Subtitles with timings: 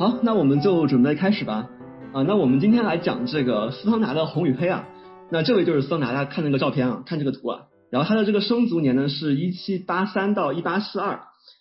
[0.00, 1.68] 好，那我们就准备开始吧。
[2.14, 4.86] 啊，那我们今天来讲这个斯汤达的红与黑啊。
[5.30, 7.60] 那这位就是斯汤达，大家看那个照片啊，看这个图啊。
[7.90, 11.20] 然后他的这个生卒年呢是一七八三到一八四二。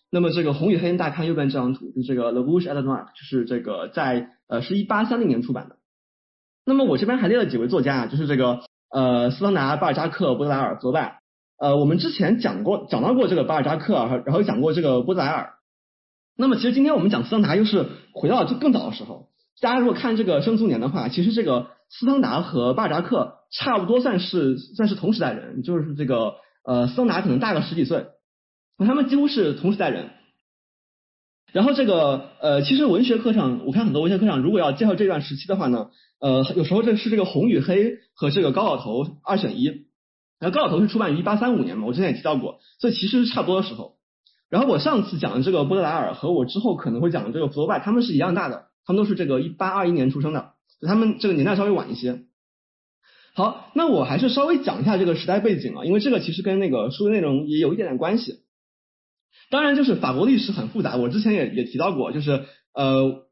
[0.10, 5.76] 那么这个红与黑，大家看右边这张图，就这个 The Rouge et le Noir，就是这个在呃是一八三零年出版的。
[6.66, 11.20] 那么我这边还列了几位作家啊，就是这个呃斯汤达、巴尔扎克、波德莱尔、泽拜。
[11.60, 15.56] 呃，我们之前讲过讲到过这个巴尔扎克啊，然后讲过这个波德莱尔。
[16.42, 19.28] 那么其实今天我们讲斯汤达又是回到了就更早的时候。
[19.60, 28.06] 大家如果看这个生卒年的话，其实这个斯汤达和巴尔扎克差不多算是算是同时代人，就是这个呃斯汤达可能大个十几岁，
[28.78, 30.12] 他们几乎是同时代人。
[31.52, 35.90] 然后这个呃其实文学课上，我看很多文学课上，如果要介绍这段时期的话呢，
[36.22, 39.66] 呃有时候这是这个红与黑和这个高老头二选一。
[40.40, 43.99] 然后高老头是出版于一八三五年嘛，我之前也提到过，所以其实差不多的时候。
[44.50, 48.66] 然后我上次讲的这个波德莱尔和我之后可能会讲的这个福楼拜，他们是一样大的。
[48.86, 52.22] 他们都是这个一八二一年出生的，就他们这个年代稍微晚一些。
[53.36, 58.40] 好，那我还是稍微讲一下这个时代背景啊，因为这个其实跟那个书的内容也有一点点关系。
[59.52, 63.28] 当然，就是法国历史很复杂，我之前也也提到过，就是呃，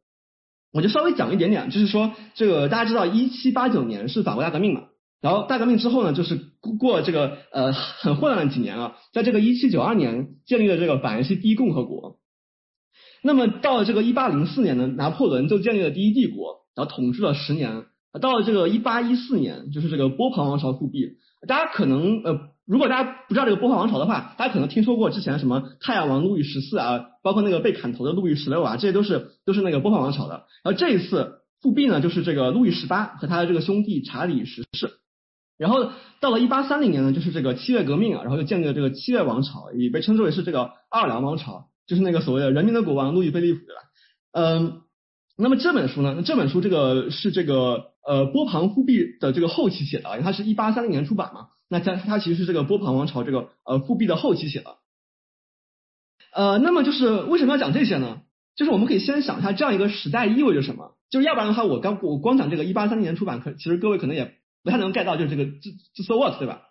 [0.71, 4.83] 我就稍微讲一点点，就是说这个大家知道一七八九年是法国大革命嘛，
[5.21, 6.39] 然后大革命之后呢，就是
[6.79, 12.19] 过这个呃很混乱的几年啊，在这个一七九二年建立了这个法兰西第一共和国。
[13.23, 17.85] 那么到了这个一八零四年呢，拿破仑就建立了第一帝国，然后统治了十年。
[18.21, 21.17] 到了这个一八一四年，就是这个波旁王朝复辟。
[21.47, 30.45] 大家可能呃，如果大家不知道这个波旁王朝的话，大家可能听说过之前什么太阳王路易十四啊，包括那个被砍头的路易十六啊，这些都是都是那个波旁王朝的。
[30.63, 34.91] 然后这一次复辟呢，就是这个路易十八和他的这个兄弟查理十世。
[35.57, 41.69] 然后到了一八三零年呢，就是这个七月革命啊，然后又建立了这个七月王朝，也被称之为是这个奥尔良王朝。
[41.87, 43.81] 就是那个所谓的人民的国王路易菲利普，对吧？
[44.33, 44.81] 嗯，
[45.37, 46.15] 那么这本书呢？
[46.17, 51.47] 那这本书这个是这个呃波旁复辟的这个后期写的，因为它是一八三零年出版嘛。
[51.69, 54.75] 那它它其实是这个波旁王朝这个呃复辟的后期写的。
[56.33, 58.23] 呃，那么就是为什么要讲这些呢？
[58.57, 60.91] 就是我们可以先想一下这样一个时代意味着什么。
[61.09, 64.35] 就是要不然的话，我刚我光讲这个一八三零年出版，可其实各位可能也
[64.67, 66.63] 不太能 get 到，就是这个这这 so what，对吧？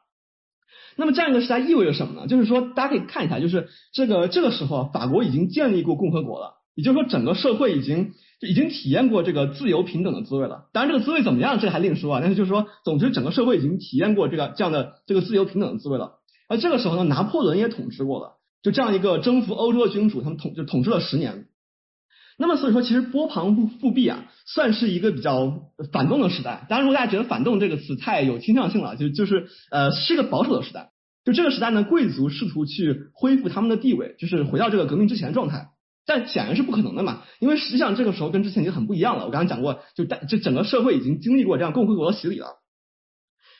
[0.97, 2.27] 那么这样一个时代意味着什么呢？
[2.27, 8.12] 就是说，大家可以看一下，就是这个这个时候，法国已经建立过共和国了，也就是说，整个社会已经
[8.47, 10.67] 已经体验过这个自由平等的滋味了。
[10.75, 12.21] 当然，这个滋味怎么样，这个还另说啊。
[12.21, 16.17] 但是就是说，总之，整个社会已经体验过这个这样的这个自由平等的滋味了。
[16.49, 21.47] 而这个时候呢，拿破仑也统治过了，就这样一个征服欧洲的君主，他们统就统治了十年。
[22.39, 26.67] 那么所以说，其实波旁复复辟啊，算是一个比较反动的时代。
[26.69, 30.91] 当然，如果大家觉得反动这个词太有倾向性了，就就是呃是个保守的时代。
[31.25, 35.71] 就这个时代呢，贵族试图去恢复他们的地位，就是回到这个革命之前的状态，
[36.07, 39.25] 但显然是不可能的嘛，因为实际上这个时候跟之前已经很不一样了。
[39.25, 42.49] 我刚刚讲过，就大就整个社会已经经历过这样共和国的洗礼了，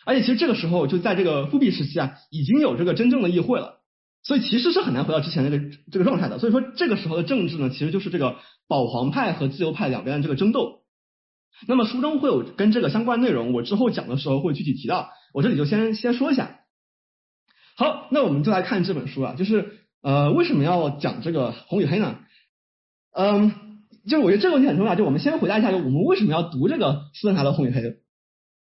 [0.05, 3.76] 而且其实这个时候就在这个复辟时期啊，已经有这个真正的议会了，
[4.27, 6.41] 所以其实是很难回到之前那个这个状态的。
[6.41, 10.81] 所以说这个时候的政治呢，其实就是这个保皇派和自由派两边的这个争斗。
[11.69, 16.59] 那么书中会有跟这个相关内容，我之后讲的时候会具体提到，我这里就先先说一下。
[17.77, 22.19] 好，那我们就来看这本书啊，就是呃为什么要讲这个红与黑呢？
[23.13, 23.53] 嗯，
[24.09, 27.81] 就是我觉得这个问题很重要，就我们先回答一下，就我们为什么要读这个斯特纳的红与黑？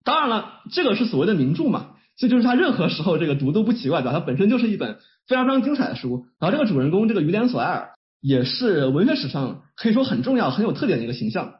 [0.05, 4.13] 当然了，这个是所谓的名著嘛，这就是他任何时候这个读都不奇怪，对吧？
[4.13, 6.27] 它本身就是一本非常非常精彩的书。
[6.39, 11.55] 然后这个主人公这个于连索埃尔也是文学史上可以说很重要、很有特点的一个形象。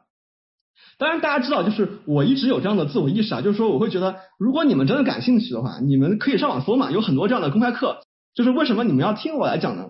[0.99, 8.01] 当然，大家知道，就是我一直有这样的自我意识啊，就是说，我会觉得，如果你们真的感兴趣的话，你们可以上网搜嘛，有很多这样的公开课。
[8.35, 9.89] 就是为什么你们要听我来讲呢？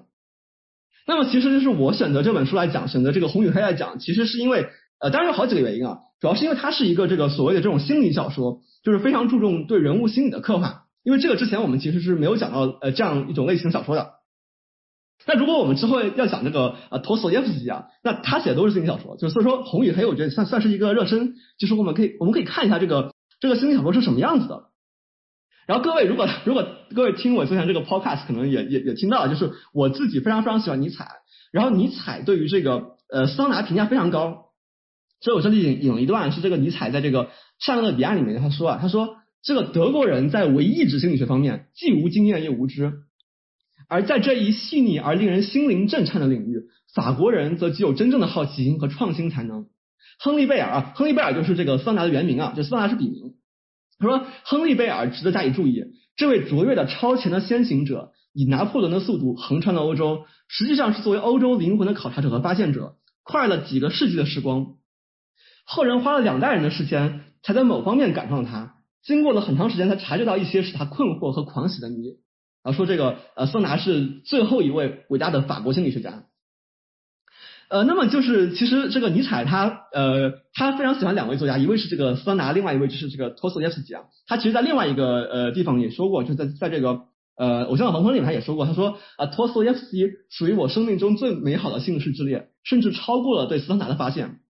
[1.06, 4.70] 那么，其实就是我选择这本书来讲，选择这个红与黑来讲，其实是因为，
[5.02, 10.84] 呃，当然有好几个原因啊，主要是因为它是一个这个所谓的这种心理小说，就是非常注重对人物心理的刻画。
[11.04, 14.12] 因为这个之前我们其实是没有讲到呃这样一种类型小说的。
[15.26, 24.66] 那如果我们之后要讲这个呃托斯耶夫斯基啊，那他写的都是心理小说，就所以说红与黑，我觉得算算是一个热身，就是我们可以我们可以看一下这个这个心理小说是什么样子的。
[25.68, 31.08] 然后各位如果如果各位听我分享这个 podcast，可能也也也听到了，就是我自己非常非常喜欢尼采，
[31.52, 34.51] 然后尼采对于这个呃桑拿评价非常高，
[35.22, 37.30] 所以我这里引引了一段是这个尼采在这个
[37.60, 42.94] 善恶的彼岸里面他说啊，他说这个德国人在唯意志心理学方面既无经验又无知。
[43.88, 46.62] 而在这一细腻而令人心灵震颤的领域，
[46.94, 49.68] 法国人则具有真正的好奇心和创新才能。
[50.18, 53.34] 亨利贝尔啊，亨利贝尔就是这个桑拿的原名啊，就桑拿是笔名。
[54.00, 55.84] 他说，亨利贝尔值得加以注意，
[56.16, 64.76] 这位卓越的超前的先行者，以拿破仑的速度横穿了欧洲，实际上是作为欧洲灵魂的考察者和发现者，快了几个世纪的时光。
[65.74, 68.76] 后人花了两代人的时间，才在某方面赶上了他。
[69.02, 72.18] 经过了很长时间，才察觉到一些使他困惑和狂喜的谜。
[72.62, 76.26] 然后说这个呃，桑拿是最后一位伟大的法国心理学家。
[77.70, 84.02] 呃，那么就是其实这个尼采他呃他非常喜欢两位作家，一位是这个桑拿，另外一位就是这个托斯耶夫斯基啊。
[84.28, 87.04] 他其实在另外一个呃地方也说过，就在在这个
[87.38, 94.42] 呃偶像的黄昏里面他也说过，他说啊托斯耶夫斯基属于我生命中最美好的姓氏之列，甚至超过了对桑达的发现。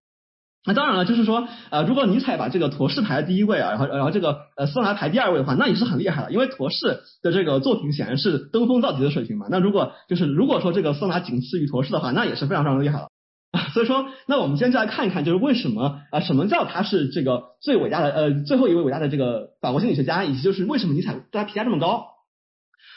[0.65, 9.47] 那当然了，就是说，呃，如果尼采把这个陀氏排在第一位啊，然后然后这个呃斯拿排第二位的话，那也是很厉害的，因为陀氏的这个作品显然是登峰造极的水平嘛。
[9.49, 13.07] 那如果就是如果说这个斯拿仅次于陀氏的话，那也是非常非常厉害了。
[13.73, 22.10] 所以说，那我们今天就来看一看，就是为什么啊，什么叫他是这个最伟大的呃最后一位伟大的这个法国心理学家，以及就是为什么尼采对他评价这么高。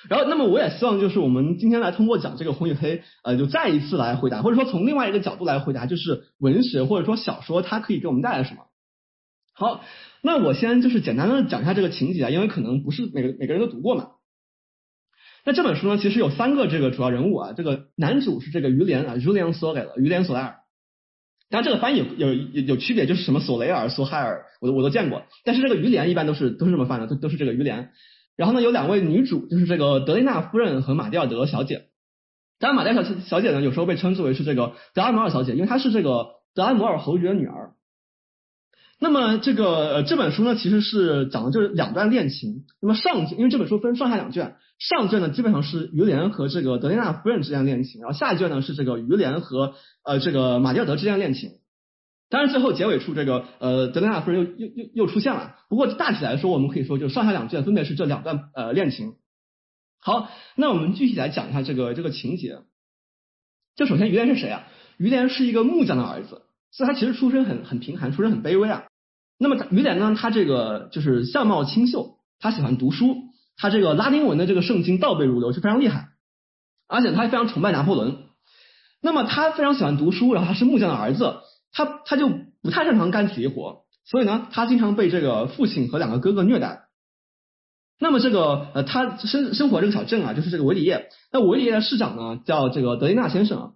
[0.09, 8.63] 然后，那么我也希望就是我们今天来通过讲这个红与黑，呃，就再一次来回答，或者说从另外一个角度来回答，就是文学或者说小说它可以给我们带来什么。
[9.55, 9.83] 好，
[10.23, 14.09] 那我先就是简单的讲一下这个情节啊，因为可能不是每个每个人都读过嘛。
[15.47, 20.57] 那这本书呢，其实有三个这个主要人物啊，这个男主是这个于连啊，Julien s o l e 于连索莱尔。
[21.51, 27.91] 当然这个翻译有有有有区别，就是什么索雷尔、索海尔，我都我都见过，但是这个于连一般都是都是这么翻的，都都是这个于连。
[28.37, 31.87] 然后呢，有两位女主，就是这个德雷纳夫人和马蒂尔德小姐。
[32.59, 37.73] 当然，马蒂尔小小姐呢，有时候被称之为是这个德拉摩尔小姐，因为她是这个德拉摩尔侯爵的女儿。
[39.01, 42.65] 那么这个这本书呢，其实是讲的就是两段恋情。
[42.81, 51.51] 那么上因为这本书分上下两卷，上卷呢基本上是于连和这个德雷纳夫人之间恋情，然后下一卷呢是这个于连和呃这个马蒂尔德之间恋情。
[52.35, 55.55] 当然，最后结尾处这个呃德雷纳夫人又又又又出现了。
[55.69, 59.13] 不过大体来说，我们可以说就上下两卷分别是这两段呃恋情。
[60.01, 62.59] 好，那我们具体来讲一下这个这个情节。
[63.77, 64.65] 就首先于连是谁啊？
[64.97, 66.43] 于连是一个木匠的儿子，
[66.73, 68.83] 所以他其实出身很很贫寒，出身很卑微啊。
[69.39, 73.15] 那么于连呢，他这个就是相貌清秀，他喜欢读书，
[73.57, 76.09] 他这个拉丁文的这个圣经倒背如流，就非常厉害。
[76.89, 78.25] 而且他还非常崇拜拿破仑。
[79.01, 81.37] 那么他非常喜欢读书，然后他是木匠的儿子。
[81.75, 82.31] 他他就
[82.63, 86.85] 不太擅长干体力活，所以呢，他经常被这个父亲和两个哥哥虐待。
[88.01, 91.11] 那么这个呃，他生生活这个小镇啊，就是这个维里叶。
[91.33, 93.59] 那维里叶的市长呢，叫这个德雷纳先生。
[93.59, 93.71] 啊。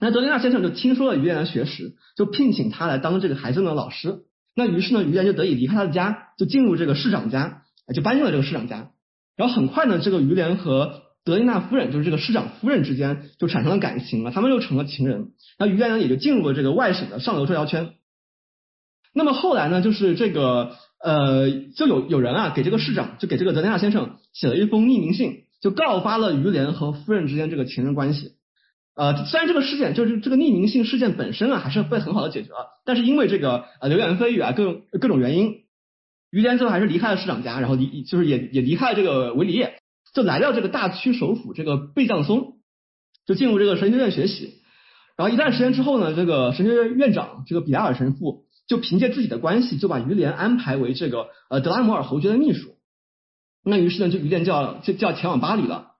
[0.00, 4.20] 那德雷纳先生就听说了于连的学识，就聘请他来当这个孩子的老师。
[4.54, 7.62] 那于是呢，于连就得以离开他的家，就进入这个市长家，
[7.94, 8.90] 就搬进了这个市长家。
[9.36, 15.28] 然后很快呢，这个于连和德雷纳夫人就是这个市长夫人之间就产生了感情了，他们又成了情人。
[15.58, 17.90] 那于连呢也就进入了这个外省的上流社交圈。
[19.12, 28.32] 那么后来呢，就是这个呃，就有有人啊给这个市长，就给这个德雷纳先生写了一封匿名信，就告发了于连和夫人之间这个情人关系。
[28.94, 35.62] 呃，虽然这个事件就是这个匿名信事件本身啊，还是被很好的解决了，但是因为这个呃流言蜚语啊，各种各种原因，
[36.30, 39.74] 于连最后还是离开了市长家，然后离就是也也离开了这个维里叶。
[40.18, 42.54] 就来到这个大区首府这个贝藏松，
[43.24, 44.54] 就进入这个神学院学习。
[45.16, 52.74] 然后一段时间之后呢，这个神学院院长这个比达尔神父就凭借自己的关系，就把于连安排为这个呃德拉摩尔侯爵的秘书。
[53.62, 55.92] 那于是呢，就于连就要就就要前往巴黎了。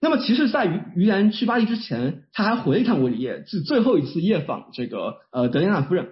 [0.00, 6.10] 那么其实，在于于连去巴黎之前，他还回了一趟维里叶，是最后一次夜访这个呃德雷纳夫人。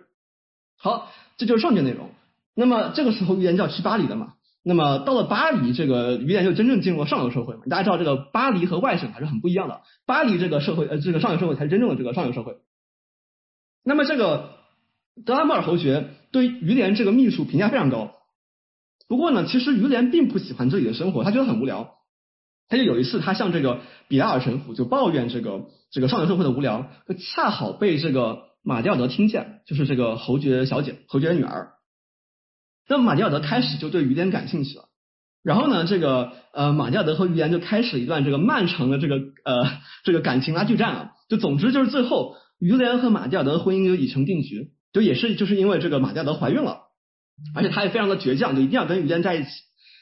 [0.76, 2.10] 好，这就是上卷内容。
[2.56, 4.32] 那么这个时候，于连就要去巴黎了嘛？
[4.64, 7.62] 那么到了巴黎，这个于连就真正进入了上流社会嘛？
[7.68, 9.82] 大家知道这个巴黎和外省还是很不一样的。
[10.06, 12.56] 巴黎这个社会，呃，这个上流社会才是真正的这个上流社会。
[13.84, 14.50] 那么这个
[15.26, 18.12] 德拉莫尔侯爵对于连这个秘书评价非常高。
[19.08, 21.94] 不过呢，其实于连并不喜欢这里的生活，他觉得很无聊。
[22.68, 26.86] 他就有一次，他向这个比拉尔神父就抱怨这个这个上流社会的无聊，
[27.18, 31.72] 恰好被这个马蒂奥德听见，就是这个侯爵小姐，侯爵女儿。
[32.88, 34.84] 那么马蒂尔德开始就对于连感兴趣了，
[35.42, 46.78] 然后呢，这个呃马蒂尔德和于连就开始一段这个漫长的这个呃这个感情拉锯战啊，就总之就是最后于连和马蒂尔德的婚姻就已成定局，就也是就是因为这个马蒂尔德怀孕了，
[47.54, 49.50] 而且他也非常的倔强，就一定要跟于连在一起。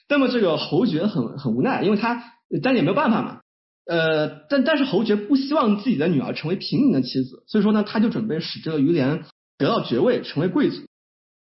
[0.09, 2.23] 那么这个侯爵很很无奈，因为他
[2.63, 3.41] 但也没有办法嘛，
[3.87, 9.25] 呃但但是侯爵不希望自己的女儿成为平民的妻子，所以说呢他就准备使这个于连
[9.57, 10.83] 得到爵位，成为贵族。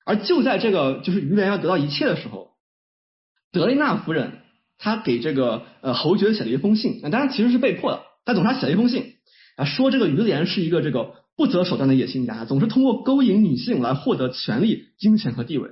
[0.05, 2.51] 而就在这个就是于连要得到一切的时候，
[3.53, 4.39] 德雷纳夫人
[4.79, 9.15] 她给这个呃侯爵写了一封信，那当然其实是被迫的，但总之她写了一封信
[9.57, 15.71] 啊，说这个于连是一个这个不择手段的野心家，总是通过勾引女性来获得权力、金钱和地位。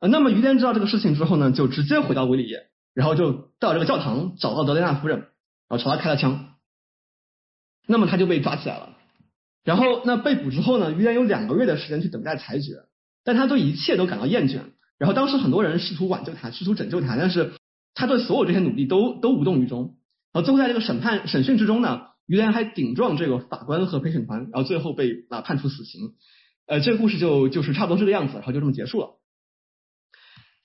[0.00, 5.28] 呃，那么于连知道这个事情之后呢，就直接回到维里耶，然后就到这个教堂找到德雷纳夫人，然
[5.70, 6.54] 后朝他开了枪，
[7.86, 8.96] 那么他就被抓起来了。
[9.64, 12.74] 然后那被捕之后呢，于连有两个月的时间去等待裁决，
[13.26, 14.60] 但他对一切都感到厌倦。
[14.98, 17.52] 然后当时很多人试图挽救他，试图拯救他，但是
[17.92, 19.96] 他对所有这些努力都都无动于衷。
[20.32, 26.14] 然后最后在这个审判审讯之中呢，于连还顶撞这个法官和陪审团，然后最后被啊判处死刑。
[26.66, 29.08] 呃，这个故事就就是差不多这个样子，然后就这么结束了。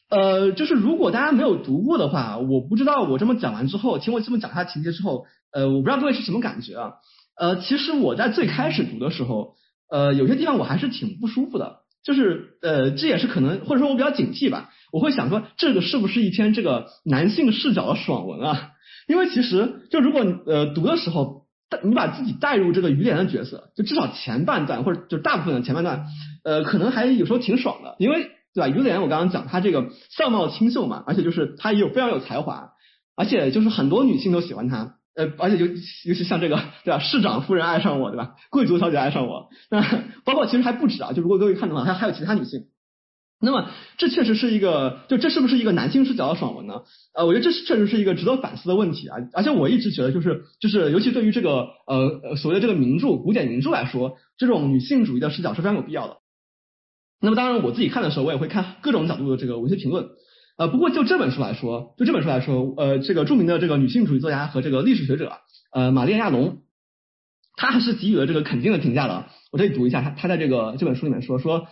[0.10, 6.94] 呃，就是如果大家没有读过的话，我不知道我这么讲完之后，听我这么讲他情节之后，呃，我不知道各位是什么感觉啊？
[7.38, 9.56] 呃，其实我在最开始读的时候，
[9.90, 18.72] 呃，有些地方我还是挺不舒服的，就是呃，这也是可能或者说我比较警惕吧，我会想说这个是不是一篇这个男性视角的爽文啊？
[19.08, 21.46] 因为其实就如果呃读的时候，
[21.84, 26.06] 你把自己带入这个于连的角色，就至少前半段或者就大部分的前半段，
[26.44, 28.32] 呃，可能还有时候挺爽的，因为。
[28.54, 28.68] 对吧？
[28.68, 32.72] 于连我刚刚讲他这个相貌清秀嘛，而且就是他也有非常有才华，
[33.16, 35.66] 而且就是很多女性都喜欢他，呃，而且尤
[36.06, 37.00] 尤其像这个对吧？
[37.00, 38.36] 市长夫人爱上我，对吧？
[38.50, 39.82] 贵族小姐爱上我，那
[40.24, 42.68] 包括其实还不止啊，就如果各位看的话，还还有其他女性。
[43.44, 46.84] 那么这确实是一个，就这是不是一个男性视角的爽文呢？
[47.16, 49.18] 呃，我觉得这是确实是一个值得反思的问题啊。
[49.34, 56.18] 而且我一直觉得，就是就是尤其对于这个呃所谓的这个名著古典名著来说，这种女性主义的视角是非常有必要的。
[57.20, 60.08] 那么当然，我自己看的时候，我也会看各种角度的这个文学评论。
[60.62, 65.40] 呃，不过就这本书来说，就这本书来说，呃，这个著名的这个女性主义作家和这个历史学者，
[65.74, 66.60] 呃，玛丽亚龙，
[67.56, 69.26] 她还是给予了这个肯定的评价的。
[69.52, 71.66] 我这里读一下，她她在这个这本书里面说说，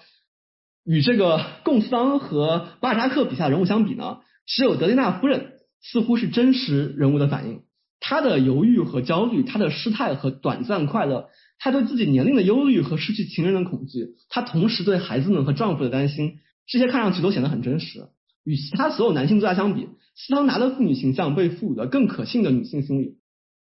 [0.84, 5.52] 与这个贡斯当和巴尔扎克笔下人物相比呢，只有德丽娜夫人
[5.84, 7.62] 似乎是真实人物的反应。
[8.00, 11.30] 她的犹豫和焦虑，她的失态和短暂快乐。
[11.60, 18.08] 她对自己年龄的忧虑和失去情人的恐惧，她同时对孩子们和丈夫的担心，这些看上去都显得很真实。
[18.50, 23.20] 与其他所有男性作家相比，斯汤达的妇女形象被赋予了更可信的女性心理。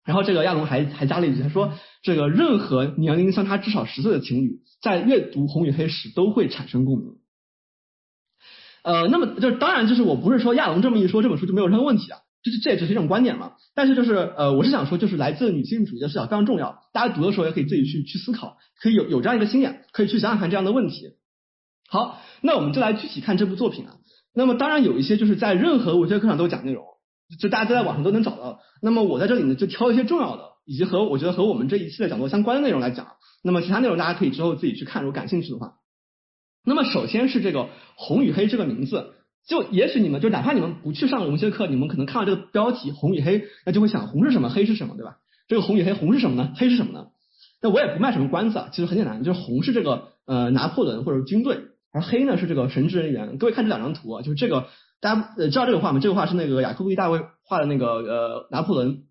[0.04, 7.14] 然后这个亚龙还还加了一句，他说：“这个任何年龄相差至少十岁的情侣，在阅读《红与黑》时都会产生共鸣。”
[8.82, 12.18] 呃，那么就是当然，就是我不是说亚龙这么一说，这本书就没有任何问题啊。
[12.42, 21.12] 这这也只是一种观点嘛，但是就是呃，我是想说，就是来自女性主义的视角非常重要，大家读的时候也可以自己去去思考，可以有有这样一个心眼，可以去想想看这样的问题。
[21.88, 23.96] 好，那我们就来具体看这部作品啊。
[24.34, 26.84] 那么当然有一些就是在任何文学课上都讲内容，
[27.40, 28.60] 就大家在网上都能找到。
[28.82, 33.06] 那么我在这里呢，就挑一些重要的，以及和我觉得和我们这一期的讲座相关的内容来讲。
[33.42, 35.74] 那么其他内容大家可以之后自己去看，如果感兴趣的话。
[36.64, 39.14] 那么首先是这个红与黑这个名字。
[39.46, 45.18] 就也许你们就哪怕你们不去上文学课，你们可能看到这个标题红与黑，那就会想红是什么，黑是什么，对吧？
[45.48, 46.54] 这个红与黑，红是什么呢？
[46.56, 47.08] 黑是什么呢？
[47.60, 51.58] 那我也不卖什么关子啊，其实很简单，就是红是这个呃拿破仑或者军队，
[51.94, 53.38] 而黑呢是这个神职人员。
[53.38, 54.66] 各位看这两张图啊，就是这个
[55.00, 56.00] 大家呃知道这个画吗？
[56.00, 59.04] 这个画是那个雅克布·大卫画的那个呃拿破仑。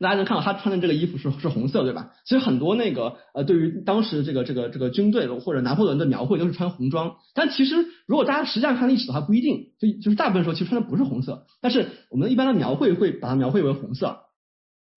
[0.00, 2.10] 大家能看到他穿的这个衣服是是红色，对吧？
[2.24, 7.76] 其实很多那个呃，对于当时这个这个这个军队或者拿破仑的描绘都是穿红装，但其实
[8.08, 14.22] 如果大家实际上看历史的话，不一定，就就是大部分时候其实穿的不是红色，但是我们一般的描绘会把它描绘为红色。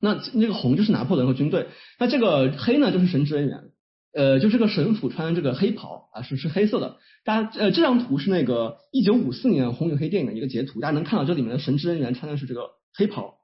[0.02, 1.68] 那那个红就是拿破仑和军队，
[2.00, 3.66] 那这个黑呢就是神职人员，
[4.16, 6.98] 呃，就是个神父穿的这个黑袍啊，是是黑色的。
[7.26, 13.36] 大家呃这张图是那个一九五四年红与黑电影的一个截图，大家能看到这里面的神职人员穿的是这个黑袍。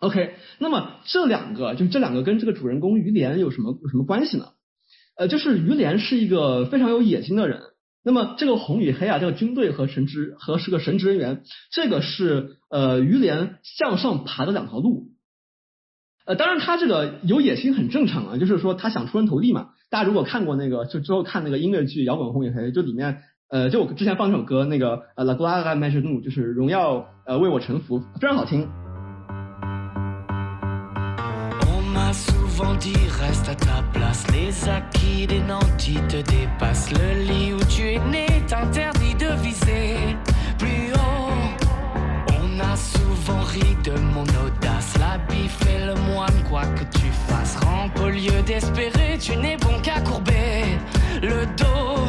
[0.00, 4.48] OK，那么这两个就这两个跟这个主人公于连有什么有什么关系呢？
[5.16, 7.62] 呃，就是于连是一个非常有野心的人。
[8.04, 15.15] 那么这个红与黑啊，这个军队和神职和是个神职人员，这个是呃于连向上爬的两条路。
[16.26, 19.68] 呃，当然他这个有野心很正常啊，就是说他想出人头地嘛。
[19.88, 23.18] 大家如果看过那个就之后看那个音乐剧《摇滚红与黑》，就里面
[23.48, 28.68] 呃就我之前放这首歌那个呃 La Gloria m a j o u 就是荣耀呃为我臣服，非常好听。
[42.75, 44.97] a souvent ri de mon audace.
[44.99, 47.55] La bif et le moine, quoi que tu fasses.
[47.63, 50.77] Rampe au lieu d'espérer, tu n'es bon qu'à courber
[51.21, 52.01] le dos.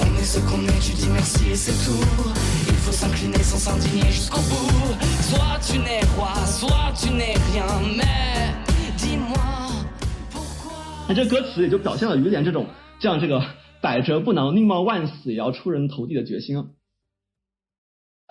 [0.00, 2.04] On est ce qu'on est, tu dis merci et c'est tout.
[2.68, 4.96] Il faut s'incliner sans s'indigner jusqu'au bout.
[5.22, 8.28] Soit tu n'es roi, soit tu n'es rien, mais
[11.08, 12.66] 那这歌词也就表现了于连这种
[12.98, 13.42] 这样这个
[13.80, 16.56] 百折不挠、宁冒万死也要出人头地的决心。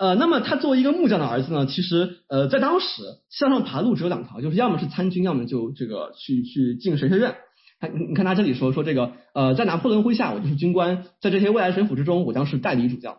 [0.02, 7.36] 呃，那么他作为一个木匠的儿子呢，其实呃在当时向上爬路只有两条，就是要么是参军，要么就这个去去进神学院。
[7.78, 13.18] 他你看他这里说说这个呃在拿破仑麾下我就是军官，在这些未来神府之中我将是代理主教。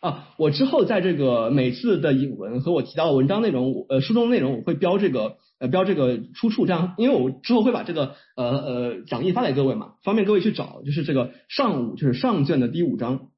[0.00, 5.36] 啊，我之后在这个每次的引文和我提到的文章内容，呃书中内容我会标这个。
[5.60, 13.28] 呃标这个出处，这样，因为我之后会把这个呃呃讲义发给各位嘛，方便各位去找，就是这个上午就是上卷的第五章。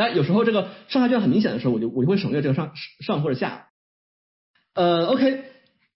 [0.00, 2.72] 但有时候这个上下卷很明显的时候，我就我就会省略这个上
[3.04, 3.66] 上或者下。
[4.74, 5.44] 呃，OK，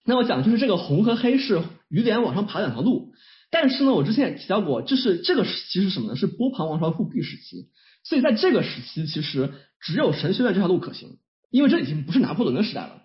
[0.05, 3.13] 那我讲就是这个红和黑是于连往上爬两条路，
[3.49, 6.15] 但是呢，我之前也提到过，就是这个时期是什么呢？
[6.15, 7.69] 是波旁王朝复辟时期，
[8.03, 11.17] 所以在这个时期其实只有神学院这条路可行，
[11.49, 13.01] 因为这已经不是拿破仑的时代了。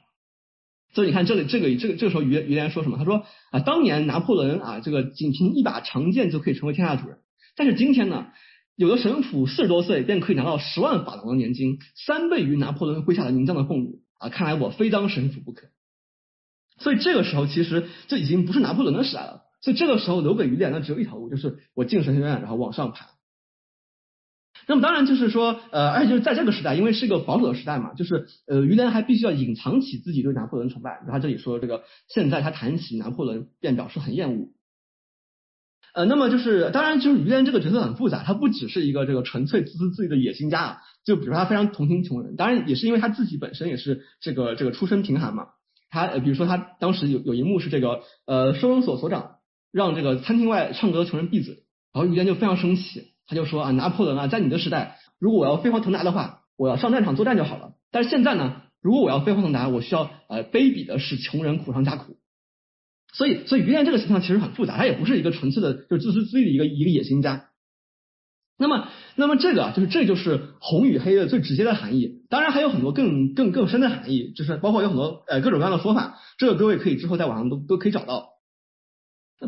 [0.92, 2.98] 所以你看这里这个这个这个时候于于连说什么？
[2.98, 7.20] 他说啊，当年拿破仑啊，这个仅凭一把长剑就可以成为天下主人，
[7.56, 8.26] 但是今天呢？
[8.80, 14.30] 有的神父四十多岁便可以拿到十万法郎的年金，三倍于拿破仑麾下的名将的俸禄啊！
[14.30, 15.66] 看来我非当神父不可。
[16.78, 19.42] 所以这个时候其实这已经不是拿破仑的时代了。
[19.60, 23.10] 所以这个时候留给于连的只有一条路，就是我进神学院，然后往上爬。
[24.66, 31.04] 那么当然就是说，呃，而且就是在这个时代，因为是一个保守的时代嘛，就是呃，于连还必须要隐藏起自己对拿破仑崇拜。
[31.06, 34.48] 他这里说这个，现在他谈起拿破仑便表示很厌恶。
[35.94, 45.48] 呃，那么就是当然，就是于连这个角色很复杂，他不只是一个这个纯粹自私自利的野心家啊，就比如说他非常同情穷人，当然也是因为他自己本身也是这个这个出身贫寒嘛。
[45.90, 49.38] 他比如说他当时有有一幕是这个呃收容所所长
[49.72, 62.16] 让这个餐厅外唱歌的穷人闭嘴，然后于连就非常生气，他就说啊拿破仑啊，在你的时代，如果我要飞黄腾达的话，我要上战场作战就好了，但是现在呢，如果我要飞黄腾达，我需要呃卑鄙的使穷人苦上加苦。
[63.12, 67.46] 所以，所以于连这个形象其实很复杂，他也不是一个纯粹的，就是自私自利的一个一个野心家。
[68.58, 72.22] 那么，那么这个就是这就是红与黑的最直接的含义。
[72.28, 78.28] 当然还有很多更更更深的含义，就是包括有很多呃各种各样的说法，这个各位可以之后在网上都都可以找到。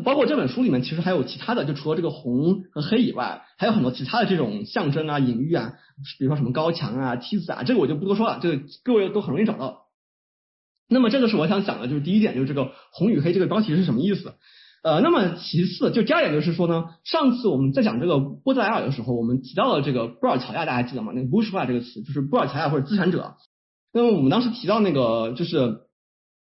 [0.03, 5.73] 包括这本书里面其实还有其他的，就除了这个红和黑以外，还有很多其他的这种象征啊、隐喻啊，
[6.17, 9.82] 比如说什么高墙啊、梯子啊，这个我就不多说了，这个各位都很容易找到。
[10.93, 14.35] 那么这个是我想讲的，就是第一点，就是这个红与黑这个标题是什么意思？
[14.83, 21.13] 呃，那么其次，就第二点就是说呢，上次我们在讲这个波德莱尔的时候，我们提到了这个布尔乔亚，大家记得吗？
[21.15, 23.35] 那个 bourgeois 这个词就是布尔乔亚或者资产者。
[23.93, 25.77] 那么我们当时提到那个就是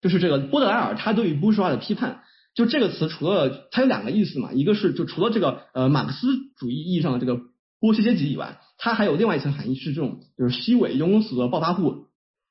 [0.02, 2.22] 就是这个波德莱尔他对于布尔乔亚的批判，
[2.56, 7.42] 就这个词除了它有两个意思嘛，一个是就除了这个呃马克思主义意义上的这个
[7.82, 12.06] 剥削阶级以外，它还有另外一层含义是这种就是虚伪庸俗的暴发户。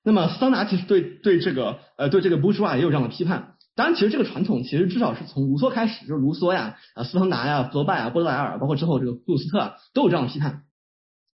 [0.04, 3.54] 那么桑拿其实对对这个呃对这个波伏娃也有这样的批判。
[3.74, 10.64] 当然，其实这个传统其实至少是从卢梭开始，就是卢梭呀、啊斯汤达呀、弗罗拜啊、波德莱尔，包括之后这个布鲁斯特啊，都有这样的批判。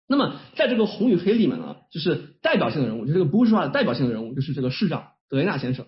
[0.07, 5.87] 那么在这个红与黑里面呢，就是代表性的人物，就这个波伏娃的代表性的人物，就是这个市长德雷纳先生。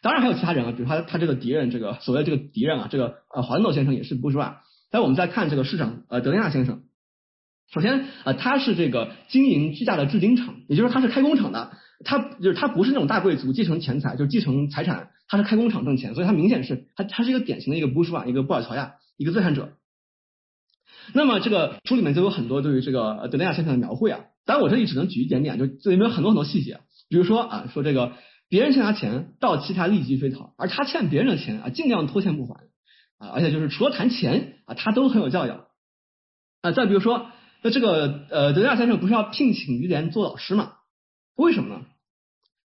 [0.00, 4.62] 当然还有其他人啊，比如他他这个敌人，这个所谓这个敌人啊，这个呃华诺先生也是波伏娃。
[4.90, 6.84] 但我们再看这个市长呃德雷纳先生，
[7.70, 11.72] 首先呃他是这个经营巨大的制金厂，也就是他是开工厂的。
[12.04, 19.72] 他就是他不是那种大贵族继承钱财，就是继承财产，他是开工厂挣钱，所以他明显是他他是一个典型的一个布什瓦，一个布尔乔亚，一个资产者。
[21.12, 28.12] 那么这个书里面就有很多对于这个德雷亚先生的描绘啊，当然我这里只能举一点点，就这里面有很多很多细节，比如说啊，说这个
[28.48, 32.54] 别人欠他钱，到期他立即追讨，而他欠别人的钱啊，尽量拖欠不还
[33.18, 35.66] 啊，而且就是除了谈钱啊，他都很有教养
[36.62, 36.72] 啊。
[36.72, 37.26] 再比如说，
[37.62, 40.72] 那这个呃德雷亚先生不是要聘请于连做老师嘛？
[41.36, 41.82] 为什么呢？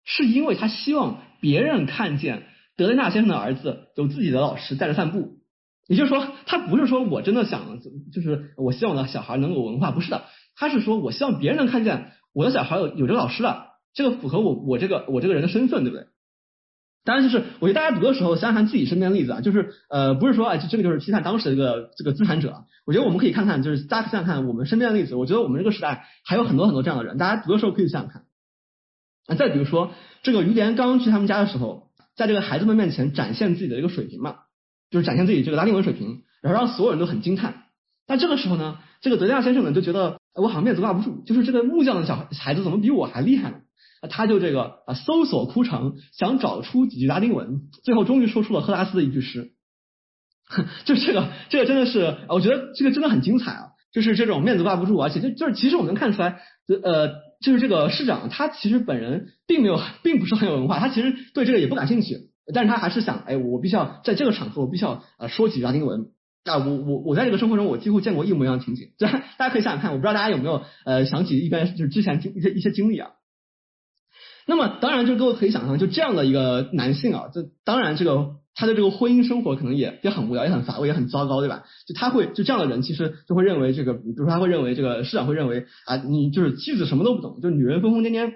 [0.04, 2.44] 是因为他希望别人看见
[2.76, 5.38] 德雷纳先生的儿子有自己的老师带着散步，
[5.86, 7.78] 也就是说，他不是说我真的想，
[8.12, 10.24] 就是我希望我的小孩能有文化，不是的，
[10.56, 16.06] 他是说我希望别人能看见我的小孩有有这个老师了，这个符合我我这个我这个人的身份，对不对？
[17.04, 28.22] 当然，就是我觉得大家读的时候想想自己身边的例子啊，就是呃，不是说啊，这个就是批判当时的一个这个资产者，我觉得我们可以看看，就是大家想想看我们身边的例子，我觉得我们这个时代还有很多很多这样的人，大家读的时候可以想想看。
[29.26, 34.36] 啊，再比如说，这个于连刚去他们家的时候，在这个孩子们面前展现自己的一个水平嘛，
[34.90, 37.64] 就是展现自己这个拉丁文水平，然后让所有人都很惊叹。
[38.06, 43.56] 但这个时候呢，这个德利亚先生呢就觉得我好像面子挂不住，就是这个木匠的小孩子怎么比我还厉害呢？
[44.10, 49.52] 他就这个啊搜索枯城，想找出几句拉丁文，最后终于说出了赫拉斯的一句诗。
[50.84, 56.40] 就这个，这个真的是，我觉得这个真的很精彩啊，就是这种面子挂不住，而且就就是其实我能看出来，
[56.82, 57.31] 呃。
[57.42, 66.06] 就是这个市长，他其实本人并没有，并不是很有文化，他其实对这个也不感兴趣，但是他还是想，哎，我必须要在这个场合，我必须要呃说几句拉丁文。
[66.44, 68.88] 啊，我我我在这个生活中，我几乎见过一模一样的情景。
[68.98, 73.10] 这大家可以想想看，我不知道大家有没有呃想起一边就是之前经一些一些经历啊。
[74.46, 78.41] 那么当然，就各位可以想象，就这样的一个男性啊，这当然这个。
[78.54, 81.64] 他的这个婚姻生活可能也也很无聊，也很乏味，也很糟糕，对吧？
[81.86, 88.32] 就他会就这样的人，其实就会认为这个，比如说他会认为这个市长会认为啊，你就是妻子什么都不懂，就女人疯疯癫癫。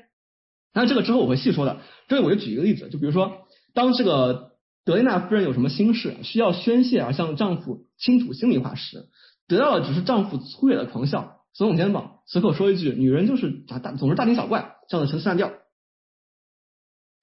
[0.72, 1.78] 那这个之后我会细说的。
[2.08, 3.32] 这里我就举一个例子，就比如说
[3.74, 4.52] 当这个
[4.84, 9.06] 德丽娜夫人有什么心事需要宣泄而向丈夫倾吐心里话时，
[9.48, 15.52] 得到的只是丈夫粗野的狂笑，耸耸肩膀，随口说一句：“女人就是大大总是大惊小怪，这样的陈词滥调。”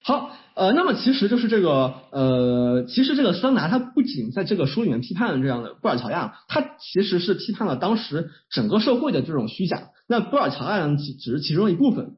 [0.02, 9.90] 好，呃，那么其实就是这个，呃，其实这个桑拿他不仅在这个书里面批判了这样的布尔乔亚，他其实是批判了当时整个社会的这种虚假。
[10.06, 12.16] 那布尔乔亚只只是其中一部分。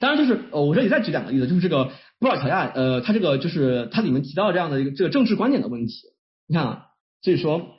[0.00, 5.92] 当然，就是呃，我这里再举两个例子，就是这个布尔乔亚，呃，他这个就是他里面提到这样的一个这个政治观点的问题。
[6.48, 6.86] 你看啊，
[7.20, 7.76] 这里说，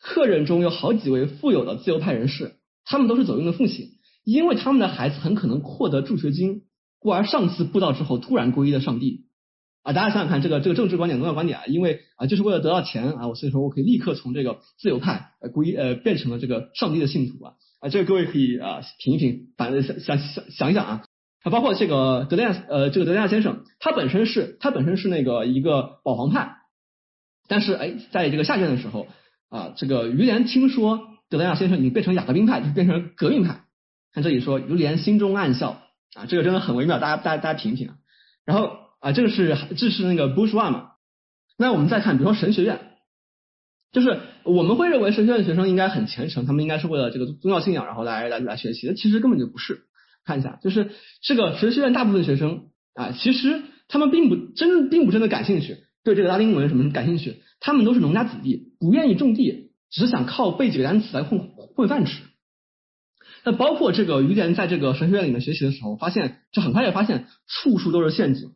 [0.00, 3.92] 客人中有好几位富有的自由派人士，他们都是走运的父亲，
[4.24, 6.62] 因为他们的孩子很可能获得助学金。
[7.06, 9.26] 故而上次布道之后突然皈依了上帝
[9.84, 9.92] 啊！
[9.92, 17.88] 大家想想看，这个这个政治观点、宗教观点啊，因为啊就是为了得到钱啊，我所以说我可以立刻从这个自由派呃皈依呃变成了这个上帝的信徒啊啊！
[17.88, 21.04] 这个各位可以啊品一品，反想想想想一想啊
[21.44, 26.56] 啊，包括这个德雷亚呃这个德雷亚先生，他本身是他本身是那个一个保皇派，
[27.46, 29.06] 但是哎在这个夏天的时候
[29.48, 30.98] 啊，这个于连听说
[31.30, 33.60] 德雷亚先生已经变成雅各宾派，就变成革命派，
[34.12, 35.80] 看这里说于连心中暗笑。
[36.16, 37.96] 啊，这个真的很微妙，大家大家大家品一品啊。
[38.44, 40.92] 然后啊，这个是这是那个 Bush One 嘛。
[41.58, 42.80] 那我们再看，比如说神学院，
[43.92, 49.82] 就是我们会认为神学院的学生应该很虔诚，他们应该是为了这个宗教信仰然后来来来学习的，其实根本就不是。
[50.24, 50.90] 看一下，就是
[51.22, 62.22] 这个神学院大部分学生啊，其实他们并不真并不真的感兴趣，对这个拉丁文什么感兴趣，他们都是农家子弟，不愿意种地，只想靠背几个单词来混混饭吃。
[63.46, 68.50] 那包括这个于连在这个神学院里面学习的时候，发现就很快就发现处处都是陷阱，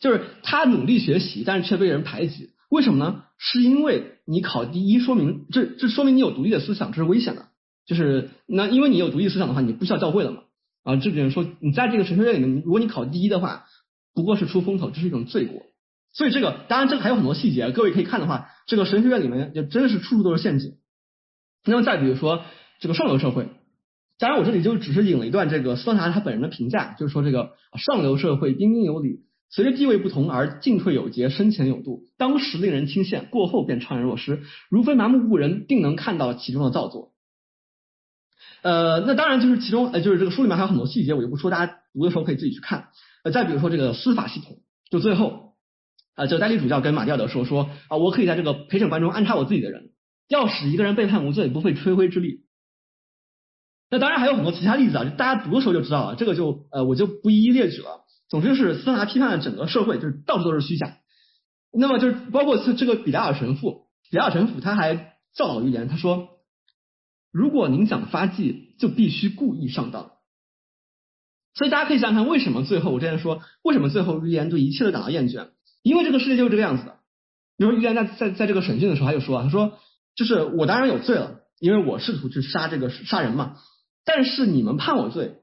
[0.00, 2.50] 就是他努力学习，但是却被人排挤。
[2.68, 3.22] 为什么呢？
[3.38, 7.46] 是因为你考第一，说明这这说明你有独立的思想，这是危险的。
[7.86, 10.42] 就是那因为你有独立思想的话，你不需要教会了嘛。
[10.82, 13.66] 啊，这边说你在这个神学院里面，如果你考第一的话，
[14.14, 15.62] 不过是出风头，这是一种罪过。
[16.12, 20.72] 所以这个当然这个还有很多细节，各位可以看的话，这个神学院里面就真的是处处都是陷阱。
[21.64, 22.42] 那么再比如说。
[22.84, 23.48] 这个上流社会，
[24.18, 37.12] 当然我这里就只是引了一段这个斯特纳他本人的评价，就是说这个上流社会彬彬有礼，随着地位不同而进退有节，深浅有度，当时令人倾羡，过后便怅然若失，如非麻木不仁，定能看到其中的造作。
[38.60, 42.88] 呃，那当然就是其中呃就是这个书里面还有很多细节，我就不说，大家读的时候可以自己去看。
[43.22, 44.58] 呃，再比如说这个司法系统，
[44.90, 45.54] 就最后
[46.16, 49.92] 啊，这个代理主教跟马蒂尔德说说啊，我可以在这个陪审官中安插我自己的人，
[50.28, 52.43] 要使一个人被判无罪，不费吹灰之力。
[53.94, 58.00] 那当然还有很多其他例子啊，就大家读的时候就知道了，这个就呃我就不一一列举了。
[58.28, 60.96] 总之就是斯特纳批判了整个社会，就是到处都是虚假。
[61.72, 64.96] 那么就是包括是这个比达尔神父，比达尔神父他还
[65.32, 66.26] 教导于连，他说：
[67.30, 70.10] 如果您想发迹，就必须故意上当。
[71.54, 75.50] 所以大家可以想想看，为什么最后我之前说，为什么最后于连对一切都感到厌倦？
[75.84, 76.96] 因为这个世界就是这个样子的。
[77.56, 79.78] 比如于连在在在这个审讯的时候，他就说，他说
[80.16, 83.58] 就是我当然有罪了，因为我试图去杀这个杀人嘛。
[84.04, 85.36] 但是你们判我罪，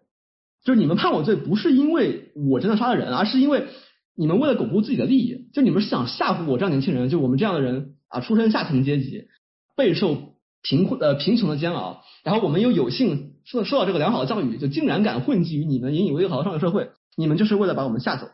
[0.63, 3.67] 就是你们判我罪，不是因为我真的杀了人，而是因为
[4.15, 9.27] 你们为了巩固自己的利益，就你们是想吓唬我这样年轻人，就我们这样的人啊，出身下层阶级，
[9.75, 18.27] 备受贫困呃贫穷的煎熬，然后我们又有幸受受到这个良好的教育，就竟然敢混迹于你们引以为豪的上流社会，你们就是为了把我们吓走，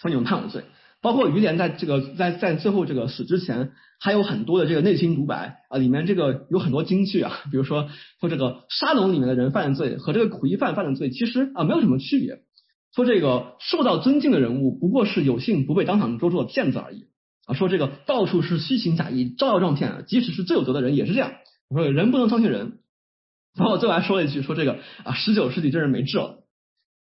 [0.00, 0.64] 所以你们判我罪。
[1.02, 7.88] 包括于连在这个在在最后这个死之前，还有很多的这个内心独白啊，里面这个有很多金句啊，比如说
[8.20, 12.40] 说这个沙龙里面的人犯的罪和这个苦役犯犯的罪其实啊没有什么区别，
[12.94, 17.06] 说这个受到尊敬的人物不过是有幸不被当场捉住的骗子而已。
[17.46, 21.32] 啊，说这个到处是虚情假意招摇撞骗，即使是最有德的人也是这样，
[21.68, 22.80] 我说人不能相信人，
[23.54, 26.40] 然后最后还说了一句说这个啊十九世纪真是没治了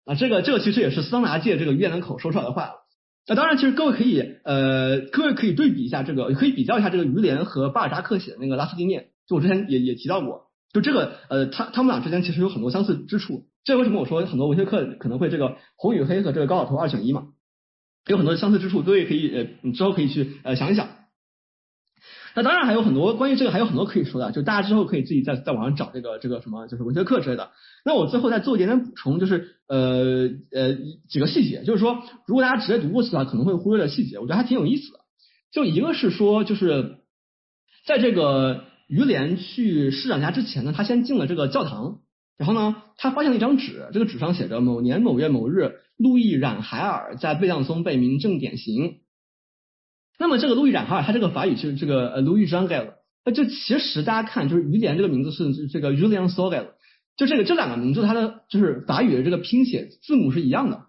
[0.05, 2.80] 啊，这个这个其实也是桑拿界这个越南口说出来的话。
[3.27, 13.45] 那当然，其实各位可以，呃，各位可以对比一下这个，可以比较一下这个于连和巴尔扎克写的那个《拉斯蒂涅》，就我之前也也提到过，就这个，呃，他他们俩之间其实有很多相似之处。
[13.63, 17.27] 这为什么我说很多文学课可能会这个红与黑和这个高老头二选一嘛？
[18.07, 20.89] 有很多相似之处，各位可以呃之后可以去呃想一想。
[22.33, 27.51] 那当然还有很多关于这个还有很多可以说的，就大家之后可以自己在在网上找这个这个什么就是文学课之类的。
[27.83, 30.73] 那我最后再做一点点补充，就是呃呃
[31.09, 34.99] 几个细节，就是说如果大家直接读过去的话，可能会忽略的细节，我觉得还挺有意思的。
[35.51, 36.99] 就一个是说，就是
[37.85, 41.99] 在这个于连去市长家之前呢，他先进了这个教堂，
[42.37, 49.00] 然后呢，他发现了一张纸，这个纸上写着某年某月某日，路易冉海尔在贝浪松被民政典刑。
[50.21, 52.93] 那么这个路易冉哈尔，他这个法语是这个呃路易张盖了，
[53.25, 56.67] 那就其实大家看，就是于连这个名字是这个 Julian s o g a l
[57.17, 60.85] 就这个这两个名字它的就是法语的这个拼写字母是一样的，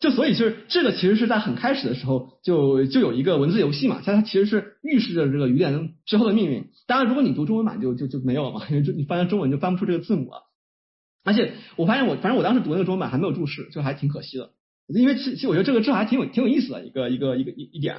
[0.00, 6.64] 就所以就是这个其实是在很开始的时候就就有一个文字游戏嘛，它它其实是预示着这个雨点之后的命运。
[6.88, 10.42] 当然，如果你读中文版就就就没有了嘛，因为就你翻译中文就翻不出这个字母了。
[11.22, 14.50] 而且我发现我反正我当时读那个中文版还没有注释，就还挺可惜的。
[14.88, 17.98] 因为其其实我觉得这个这还挺有挺有意思的一个一个一个一一点。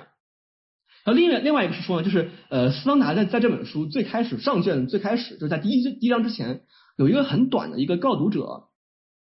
[1.06, 6.63] 然后另外另外一个是说呢，就是呃斯汤达在在这本书最开始上卷最开始就是在第一第一章之前
[6.98, 8.63] 有一个很短的一个告读者，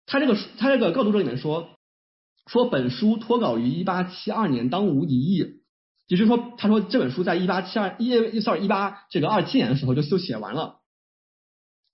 [0.06, 1.68] 他这个他这个告读者里面说。
[2.46, 5.38] 说本书脱稿于一八七二年，当无敌意，
[6.08, 10.82] 也就是说，他说这本书在一八七二一 sorry 一八这个二七年的时候就就写完了，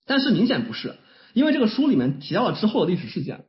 [0.06, 0.96] 但是明显不是，
[1.34, 3.44] 因为这个书里面提到了之后的历史事件，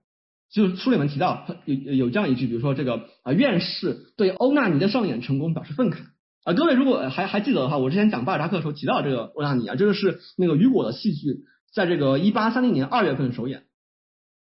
[0.52, 6.02] 就是书里面提到有有这样一句，比如说这个啊院士对欧纳尼的上演成功表示愤慨
[6.44, 11.42] 啊，各位如果还还记得的话，我之前讲巴尔扎克的时候提到这个欧纳尼啊，这个是那个雨果的戏剧，
[11.74, 13.64] 在这个一八三零年二月份首演，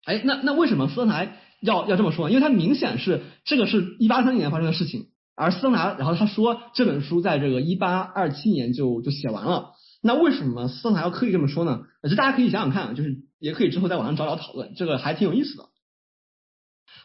[0.05, 1.39] 哎，那那为什么斯特台？
[1.61, 11.81] 要要这么说，因为他明显是这个是一八三零年发生的事情，而斯特拿，然后他说这本书在这个一八二七年就就写完了，那为什么斯特拿要刻意这么说呢？
[12.05, 15.65] 这大家可以想想看，就是也可以之后在网上找找讨论，这个还挺有意思的。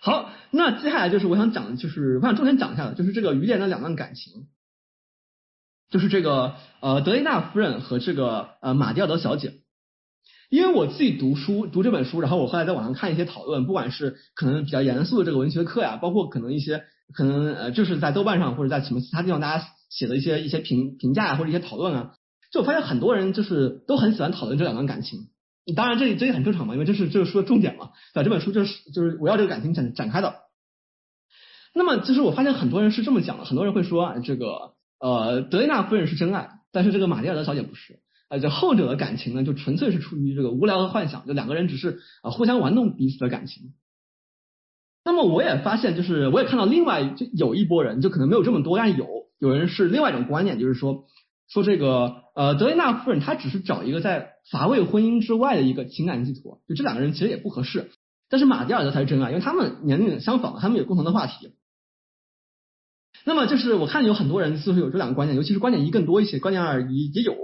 [0.01, 4.45] 好，那接下来就是我想讲的，就是我想重点讲一下的，就是这个雨点的两段感情，
[5.93, 9.53] 就是这个呃德雷纳夫人和这个呃马蒂奥德小姐。
[10.49, 22.13] 因为我自己读书读这本书，然后我后来在网上看一些讨论，不管是可能比较严肃的这个文学课呀，包括可能一些可能呃就是在豆瓣上或者在什么其他地方大家写的一些一些评评价呀或者一些讨论啊，
[22.51, 25.27] 就我发现很多人就是都很喜欢讨论这两段感情。
[25.75, 30.41] 当然这这也很正常嘛，因为这是这个书的重点嘛，对这本书就是就是围绕这个感情展展开的。
[31.75, 37.99] 那么就是我发现很多人是这么讲的，很多人会说啊，这个呃德雷纳夫人是真爱，但是这个玛丽亚德小姐不是。
[38.29, 43.73] 呃，这后者的感情呢，就纯粹是出于这个无聊的幻想，就两个人只是啊互相玩弄彼此的感情。
[45.03, 49.07] 那么我也发现，就是我也看到另外就有一波人，就可能没有这么多，但是有
[49.39, 51.03] 有人是另外一种观念，就是说
[51.49, 57.91] 说这个呃德雷纳夫人她只是找一个在乏味婚姻之外的一个情感寄托，就这两个人其实也不合适。
[58.29, 61.51] 但是马蒂尔德才是真爱，因为他们年龄相仿，他们有共同的话题。
[63.25, 67.35] 那么就是我看有很多人似乎有这两个观念，尤其是观点一更多一些，观点二也也有。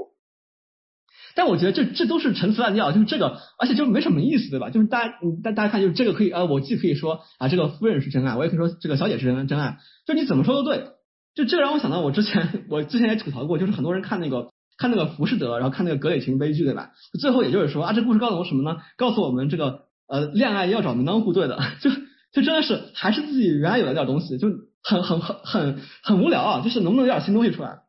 [1.35, 4.69] 但我觉得这这都是陈词滥调，就是这个，而且就没什么意思，对吧？
[4.71, 5.13] 就是大家，
[5.43, 10.87] 大大家看，就是这个可以，呃，我既可以说啊，这个夫人是真爱，我也可以说这个小姐是真真爱，就你怎么说都对。
[11.35, 16.91] 就这个让我想到，我之前我之前也吐槽过，就是很多人看那个看那个浮士德，然后看那个格雷琴悲剧，对吧？
[17.21, 18.79] 最后也就是说啊，这故事告诉我什么呢？
[18.97, 21.91] 告诉我们这个呃，恋爱要找门当户对的， 就
[22.33, 24.49] 就真的是还是自己原来有的点东西，就
[24.81, 27.79] 很很很很很无聊啊，就是能不能有点新东西出来？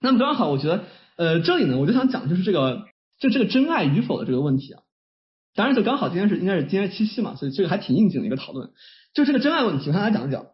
[0.00, 0.84] 那么刚好，我觉得。
[1.14, 2.88] 呃，这里呢，我就想讲就是这个，
[3.20, 4.80] 就这个真爱与否的这个问题啊。
[5.54, 8.70] 当然，就刚好今天是应该是今天七夕嘛，所以这个还挺应景的一个讨论。
[9.12, 10.46] 就这个真爱问题，我跟大家讲一讲。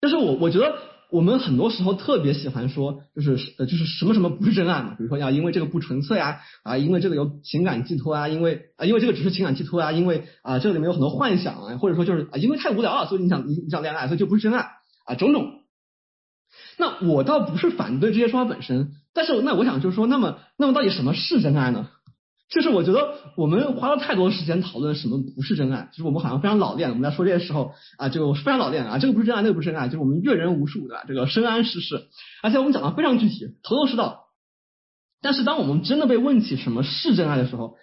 [0.00, 0.76] 就是我我觉得
[1.14, 14.70] 我们很多时候特别喜欢说，就是呃，就是什么什么不是真爱嘛，比如说要因为这个不纯粹啊，啊，因为这个有情感寄托啊，因为啊，因为这个只是情感寄托啊，因为啊，这里面有很多幻想啊，或者说就是啊，因为太无聊了，所以你想你你想恋爱，所以就不是真爱
[15.06, 15.60] 啊，种种。
[16.78, 21.90] 那我倒不是反对这些说法本身，但是那我想就是说，那么那么到底什么是真爱呢？
[22.50, 31.04] 就是我觉得我们花了太多时间讨论什么不是真爱，就是我们好像非常老练，我们在说这些时候啊，就非常老练啊，这个不是真爱，那个不是真爱，就是我们阅人无数对吧？
[31.08, 32.04] 这个深谙世事，
[32.42, 34.24] 而且我们讲的非常具体，头头是道。
[35.22, 37.76] 但是当我们真的被问起什么是真爱的时候，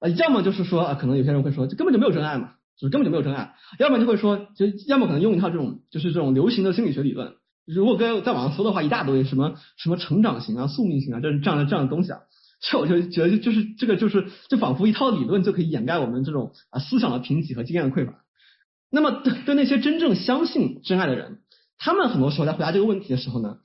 [0.00, 7.34] 啊，要么就是说啊，可能有些人会说，就根本就没有真爱嘛，就是根本就没有真爱；要么就会说，就要么可能用一套这种就是这种流行的心理学理论。
[7.66, 12.20] 如果跟在网上搜的话，一大堆什么什么成长型啊、宿命型啊，这这样的这样的东西啊，
[12.60, 18.14] 这我就觉得就就是这个就是就仿佛一套理论就可以掩盖我们这种啊思想的贫瘠和经验的匮乏。
[18.90, 21.40] 那么对对那些真正相信真爱的人，
[21.76, 23.58] 他们很多时候在回答这个问题的时候呢，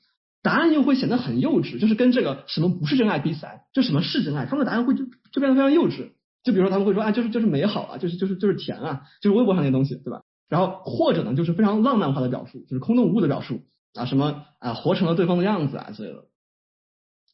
[0.43, 6.09] 答案又会显得很幼稚，就是跟这个什么不是真爱比起来，就什么是真爱，他们的答案会就就变得非常幼稚。
[6.43, 10.23] 就比如说他们会说啊，就是就是美好啊，就是就是就是甜啊，就是微博上那些东西，对吧？
[10.49, 13.61] 然后或者呢，就是非常浪漫化的表述，就是空洞无物的表述。
[13.93, 16.23] 啊，什么啊，活成了对方的样子啊之类的。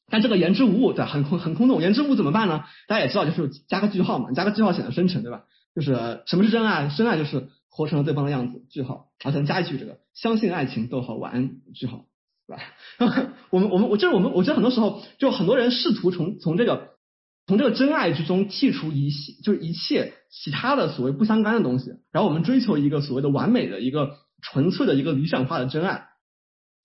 [0.10, 1.82] 但这个言之无物，对，很空很空洞。
[1.82, 2.64] 言之无物怎么办呢？
[2.88, 5.44] 大家也知道，就是加个句号嘛，加个句号显得深沉，对吧？
[5.76, 6.88] 就是什么是真爱？
[6.88, 9.08] 真爱就是活成了对方的样子，句号。
[9.22, 12.06] 然后加一句这个，相信爱情，逗号，晚安，句号，
[12.48, 12.64] 对吧？
[13.52, 16.92] 我们我们我就是我们，我觉得很多时候就很多人试图从从这个
[17.46, 26.08] 从这个真爱之中剔除一切，就是一切其他的所谓不相干的东西，然后我们追求一个所谓的完美的一个纯粹的一个理想化的真爱。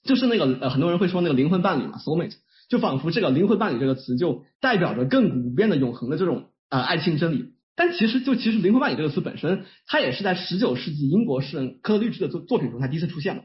[0.05, 2.35] 就是那个呃，很多人会说那个灵魂伴侣嘛，soulmate，
[2.73, 7.53] 就仿佛这个灵魂伴侣这个词就代表着亘古不变的永恒的这种啊爱情真理。
[7.77, 13.45] 但其实就其实灵魂伴侣这个词本身，它也是在十九世纪英国诗人科特律治的作作品中才第一次出现的。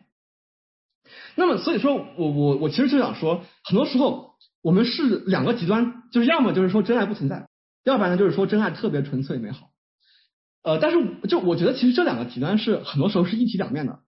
[1.36, 7.50] 那么所以说我我我其实就想说，很多时候我们是两个极端，就是要么就是说真爱不存在，
[7.84, 9.72] 要不然呢就是说真爱特别纯粹美好。
[10.64, 14.00] 呃，但是就我觉得其实这两个极端是很多时候是一体两面的，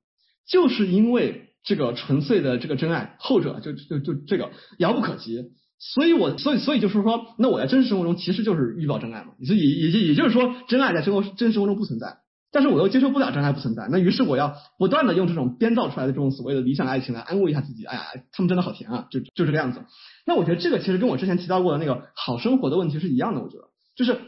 [0.48, 5.52] 就是因为这个纯粹的这个真爱，后者就就就这个遥不可及。
[5.82, 12.18] 所以，我所以所以就是说，那我在真实生活中其实就是遇到真爱嘛，所以也也就也就是说，真爱在生活真实生活中不存在，
[12.52, 19.80] 但是我又接受不了真爱不存在，那于是我要不断的用这种编造出来的这种所谓的理想爱情来安慰一下自己，哎呀，他们真的好甜啊，就就这个样子。
[20.26, 23.64] 那我觉得这个其实跟我之前提到过的那个好生活的问题是一样的，我觉得
[23.96, 24.20] 就是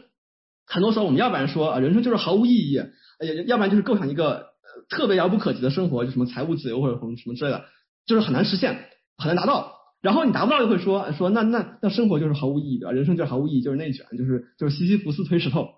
[0.66, 2.86] 很多时候我们要不然说啊人生就是毫无意义，要
[3.46, 4.51] 要不然就是构想一个
[4.88, 7.64] 特别遥不可及的生活，就什么财务自由或者什么什么之类的，
[8.06, 9.72] 就是很难实现，很难达到。
[10.00, 15.68] 然后你达不到又会说说那那那生活就是毫无意义的，人生就是毫无意义，就是内卷，就是就是西西弗斯推石头。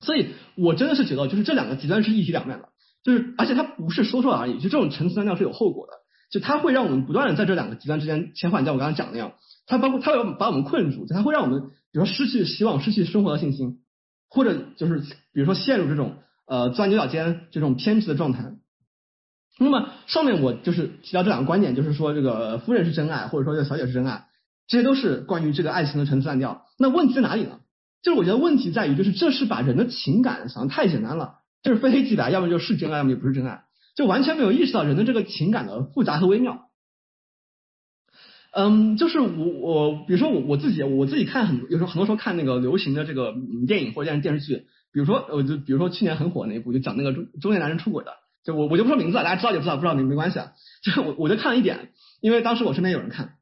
[0.00, 2.68] 所以我真的是觉得，就是这两个极端是一体两面的，
[3.02, 5.92] 就是而且它不是说说而已，就这种陈词滥调是有后果的，
[6.30, 9.32] 就它会让我们不断的在这两个极端之间切换，像我刚刚讲的那样，
[9.66, 13.78] 它包括它会把我们困住，它会让我们比如说失去希望，失去生活的信心，
[14.28, 15.00] 或者就是
[15.32, 18.52] 比如说陷入这种呃钻牛角尖这种偏执的状态。
[19.58, 24.26] 那么上面我就是提到这两个观点，就是说这个夫人是真爱，或者说这个小姐是真爱，
[24.66, 26.66] 这些都是关于这个爱情的陈词滥调。
[26.78, 27.60] 那问题在哪里呢？
[28.02, 33.64] 就是我觉得问题在于，就是这是把人的情感想的太简单了，就是非黑即白，要么就是真爱，要么就不是真爱，
[33.96, 36.68] 就完全没有意识到人的这个情感的复杂和微妙。
[38.52, 43.34] 嗯，就是我我比如说我我自己我自己看很有时候很多时候看那个流行的这个
[43.66, 48.12] 电影或者电视电视剧，比如说我就比如说去年很火那一部，就讲那个中中年男人出轨的。
[48.42, 50.52] 就我我就不说名字了，大家知道就知道，不知道没没关系啊。
[50.82, 51.90] 就我我就看了一点，
[52.22, 53.34] 因为当时我身边有人看，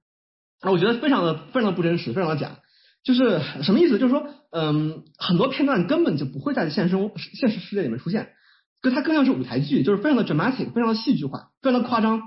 [0.62, 2.58] 啊，我觉得非常的非常的不真实，非常的假。
[3.04, 4.00] 就是什么意思？
[4.00, 8.30] 就是说，嗯，很多片段根本就不会在现实中现实世界里面出现，
[8.82, 12.22] 就它更像是舞台剧，就是非常的 dramatic，非常的戏剧化，非常的夸张。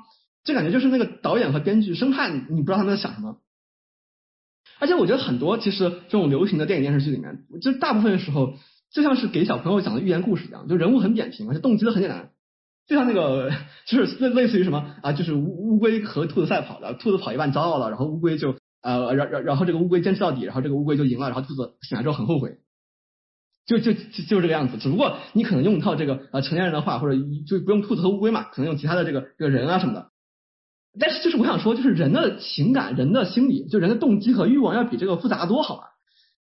[0.45, 3.39] 这感觉就是那个导演和编剧生怕你不知道他们在想什么。
[4.79, 8.53] 而且我觉得很多其实这种流行的电影电视剧里面，就大部分时候
[8.91, 12.31] 就像是给小朋友讲的寓言故事一样，就人物很扁平，而且动机都很简单。
[12.87, 13.51] 就像那个，
[13.85, 22.59] 就是类类似于什么啊，就是乌乌龟和兔子赛跑的，兔子跑一半骄傲了，然后乌龟就呃，然然然后这个乌龟坚持到底，然后这个乌龟就赢了，然后兔子醒来之后很后悔，
[23.65, 24.77] 就就就就这个样子。
[24.77, 30.11] 只不过你可能用一套这个呃成年人的话，或者就不用兔子和乌龟嘛，可能用其他的这个这个人啊什么的。
[30.97, 35.83] 但是就是我想说，就是人的情感、人的心理，就人的动机和欲望要比这个复杂多，好吧？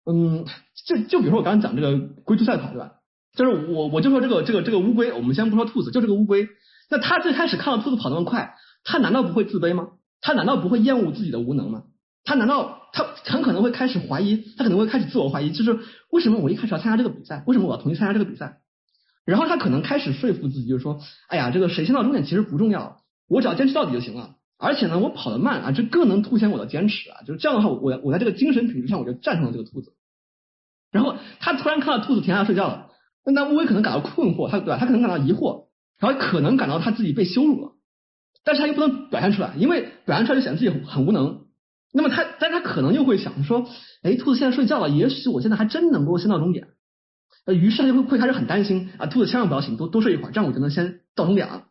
[0.05, 0.47] 嗯，
[0.87, 2.93] 就就比如说我刚刚讲这个龟兔赛跑，对吧？
[3.37, 6.49] 就是我，我就说这个这个这个乌龟，我们先不说兔子，就这个乌龟。
[6.91, 9.89] 那他最开始看到兔子跑那么快，他难道不会自卑吗？
[10.21, 11.85] 他难道不会厌恶自己的无能吗？
[12.25, 15.79] 他难道他很可能会开始怀疑，他可能会开始自我怀疑，就是
[16.11, 17.43] 为什么我一开始要参加这个比赛？
[17.47, 18.59] 为什么我要同意参加这个比赛？
[19.25, 24.35] 然后他可能开始说服自己，就是说，哎呀，这个谁先到终点其实不重要，我只要坚持到底就行了。
[24.59, 27.23] 而且呢，我跑得慢啊，这更能凸显我的坚持啊。
[27.27, 29.93] 就是这样的话，我我在这个精神品质上我就战胜了这个兔子。
[30.93, 32.91] 然后他突然看到兔子停下来睡觉了。
[33.25, 34.77] 那乌龟可能感到困惑，他对吧？
[34.79, 35.67] 他可能感到疑惑，
[35.99, 37.73] 然后可能感到他自己被羞辱了，
[38.45, 41.43] 但是他又不能表现出来，因为表现出来就显得自己很无能。
[41.93, 43.69] 那么他，但他可能又会想说，
[44.03, 46.69] 哎，兔子现在睡觉了，也许我现在还真能够先到终点。
[47.47, 51.65] 呃，于是他就会会开始很担心啊，兔子千万不要醒，多多睡一会儿，这样我就能先到终点了。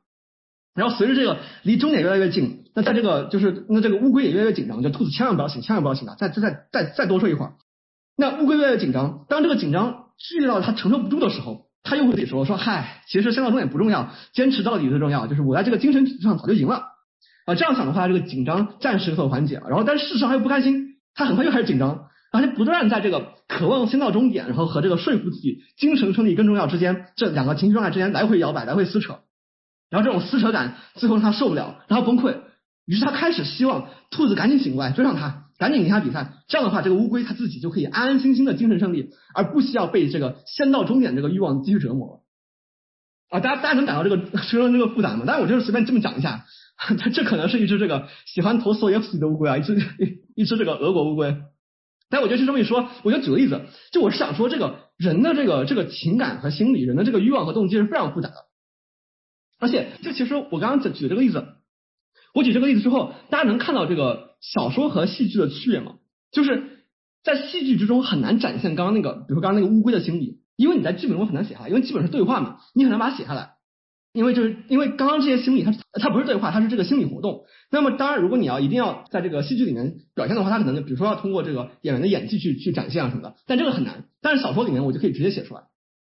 [0.73, 7.55] 然后随着这个离终点越来越近，那在这个就是那这个乌龟也越来越紧张，就兔子千万不要醒，千万不要醒啊，再再再再再多睡一会儿。
[8.21, 9.97] 那乌龟越来越紧张，当这个紧张。
[10.19, 15.25] 剧烈到他承受不住的时候，他又会自己说说嗨，其实先到终点不重要，坚持到底最重要。
[15.25, 16.83] 就是我在这个精神上早就赢了
[17.47, 17.55] 啊。
[17.55, 19.67] 这样想的话，这个紧张暂时有所缓解了。
[19.67, 29.17] 然后，但是事实上他又不开心，他很快又开始紧张，而且不断在这个渴望先到终点，然后和这个说服自己精神胜利更重要之间，这两个情绪状态之间来回摇摆，来回撕扯。
[29.89, 32.37] 然后这种撕扯感最后让他受不了，然后崩溃。
[32.85, 35.45] 于是他开始希望兔子赶紧醒过来追上他。
[35.61, 42.23] 赶紧赢下比赛，这样的话，这个乌龟它自己就可以安安心心的精神胜利，而不需要被这个先到终点这个欲望继续折磨了。
[43.29, 45.23] 啊，大家大家能感到这个说这个复杂吗？
[45.27, 51.37] 但是我就是随便这么讲一下，它 这可能是一只这个喜欢投索耶夫斯基的乌龟啊，一只一一只这个俄国乌龟。
[52.09, 58.35] 但我觉得就这么一说，我就举个例子，就我是想说，这个人的这个这个情感和心理，人的这个欲望和动机是非常复杂的。
[59.59, 61.45] 而且，就其实我刚刚举举这个例子，
[62.33, 64.31] 我举这个例子之后，大家能看到这个。
[64.41, 65.97] 小说和戏剧的区别吗，
[66.31, 66.79] 就是
[67.23, 73.51] 在戏剧之中很难展现刚刚那个，比如说刚刚那个乌龟的心理，因为你在剧本中很难写下来，因为基本是对话嘛，你很难把它写下来。
[74.13, 77.43] 因为就是因为刚刚这些心理，它它不是对话，它是这个心理活动。
[77.69, 84.05] 那么当然，如果你要一定要在这个戏剧里面表现的话，它可能就比如说要通过这个演员的演技去去展现啊什么的，但这个很难。
[84.23, 85.65] 但是小说里面我就可以直接写出来，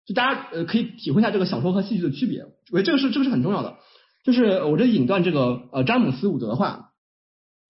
[0.05, 2.43] 就大家呃可以体会一下这个小说和戏剧的区别。
[2.72, 3.78] 我觉得这个是这个是很重要的。
[4.30, 6.91] 就是我这引段这个呃詹姆斯伍德的话，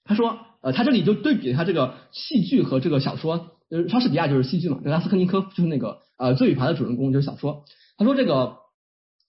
[0.03, 7.63] 他说呃他这里就对比他这个戏剧和这个小说，就是莎士比亚就是戏剧嘛，拉斯科尼科夫就是那个呃罪与罚的主人公就是小说。
[7.97, 8.57] 他说这个。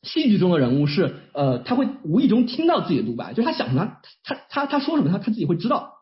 [0.02, 5.92] 戏剧中的人物是呃，他会无意中听到自己的独白，就是他想什么，他他他说什么，他他自己会知道。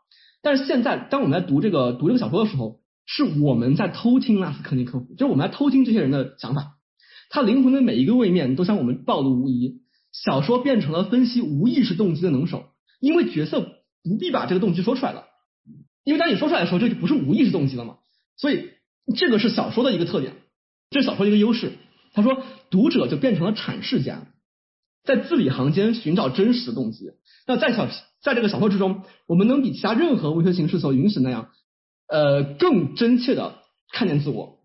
[0.40, 6.76] 但是现在，当我们在读这个读这个小说的时候，是我们在偷听拉斯科尼科夫，就是我们在偷听这些人的想法。
[7.28, 9.80] 他灵魂的每一个位面都向我们暴露无遗。
[10.24, 12.66] 小说变成了分析无意识动机的能手，
[13.00, 13.60] 因为角色
[14.02, 15.26] 不必把这个动机说出来了，
[16.04, 17.98] 因为当你说出来的时候，这就不是无意识动机了嘛。
[18.36, 18.70] 所以
[19.16, 20.34] 这个是小说的一个特点，
[20.90, 21.72] 这是小说的一个优势。
[22.14, 24.26] 他说，读者就变成了阐释家，
[25.04, 27.12] 在字里行间寻找真实的动机。
[27.46, 27.88] 那在小
[28.20, 31.50] 在这个小说之中，我们能比其他任何文学形式所允许那样，
[32.08, 33.54] 呃，更真切的
[33.92, 34.57] 看见自我。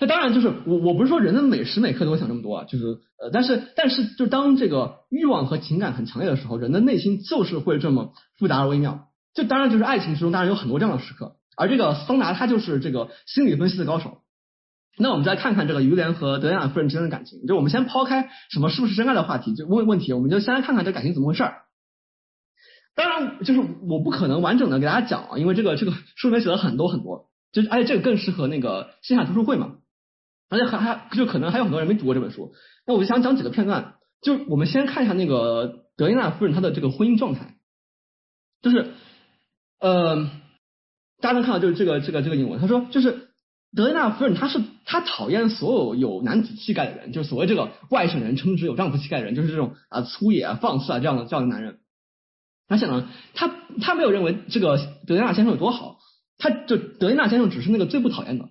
[0.00, 2.84] 那当然就是我我不是说人的每时每刻都会想这么多啊，就是
[3.20, 9.08] 呃，但是但是就当这个欲望和情感很强烈的时候，人的内心就是会这么复杂而微妙。
[9.34, 14.18] 就当然就是爱情之中，当然有很多这样的时刻，而这个桑拿他就是这个心理分析的高手。
[14.96, 21.62] 那我们再看看这个于连和德雅夫人之间的感情，就我们先抛开什么是不是真爱的话题，就问问题，我们就先来看看这感情怎么回事儿。
[22.96, 29.74] 当然，就是我不可能完整的给大家讲啊，因为这个这个书里面写了很多很多，就是而且这个更适合那个线下读书会嘛，
[30.48, 32.52] 而且还还就可能还有很多人没读过这本书，
[32.86, 37.56] 那我就想讲几个片段，就我们先看一下那个德伊娜夫人她的这个婚姻状态，
[38.62, 38.92] 就是
[39.80, 40.30] 呃，
[41.20, 43.26] 大家能看到就是这个这个这个英文，他说就是。
[43.76, 51.78] 德伊娜夫人，她是她讨厌所有有男子气概的人，就是所谓这个外省人称之有丈夫气概的人，就是这种啊粗野啊放肆啊这样的这样的男人。
[52.66, 55.98] 而且呢，他他没有认为这个德伊娜先生有多好，
[56.38, 58.48] 他就德伊娜先生只是那个最不讨厌的，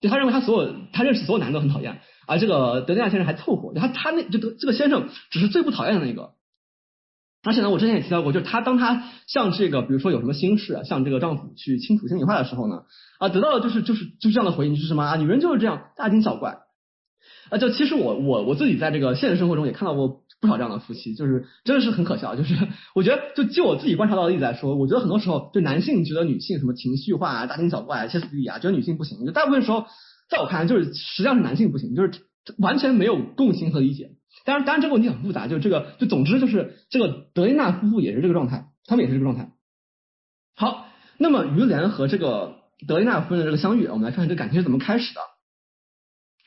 [0.00, 6.30] 就他认为他所有他认识所有男的都很讨厌，而这个德伊娜先生还凑合，他他那就这个先生只是最不讨厌的那个。
[7.44, 12.82] 而且呢，我之前也提到过，就是他当他向这个，比如说有什么心事，向这个丈夫去倾吐心里话的时候呢，
[13.18, 16.58] 啊，得到的就是就是就是这样的回应，就是什么啊，女人就是这样大惊小怪。
[17.50, 22.36] 啊，就其实我我我自己在这个现实生活中也看到过不少这样的夫妻，就是真的是很可笑。
[22.36, 22.54] 就是
[22.94, 29.26] 我觉得，就就我自己观察到的例子来说，我觉得很多时候就男性觉得女性什么情绪化啊、大惊小怪啊、歇斯底里啊，觉得女性不行。
[29.26, 29.86] 就大部分时候，
[30.30, 32.12] 在我看来，就是实际上是男性不行，就是
[32.58, 34.10] 完全没有共情和理解。
[34.44, 39.52] 当然，当然这个问题很复杂，就这个，就总之就是这个德雷纳夫妇也是这个状态，他们也是这个状态。
[40.54, 40.86] 好，
[41.18, 45.20] 那么于连和这个德雷纳夫人的这个相遇，我们来看看这感情是怎么开始的。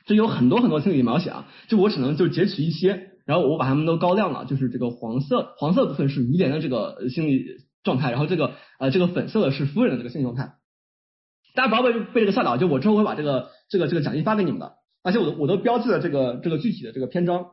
[0.06, 7.46] 这有很多很多心理描写啊，就我只能就截取一些，然后我把它们都高亮了，就是这个黄色黄色部分是于连的这个心理
[7.84, 10.56] 状态，然后这个呃这个粉色的是夫人的这个心理状态。
[11.54, 17.52] 大家不要被被这个吓到，就我之后会把这个这个这个讲义发给你们的，而且我都我都标记了这个这个具体的这个篇章。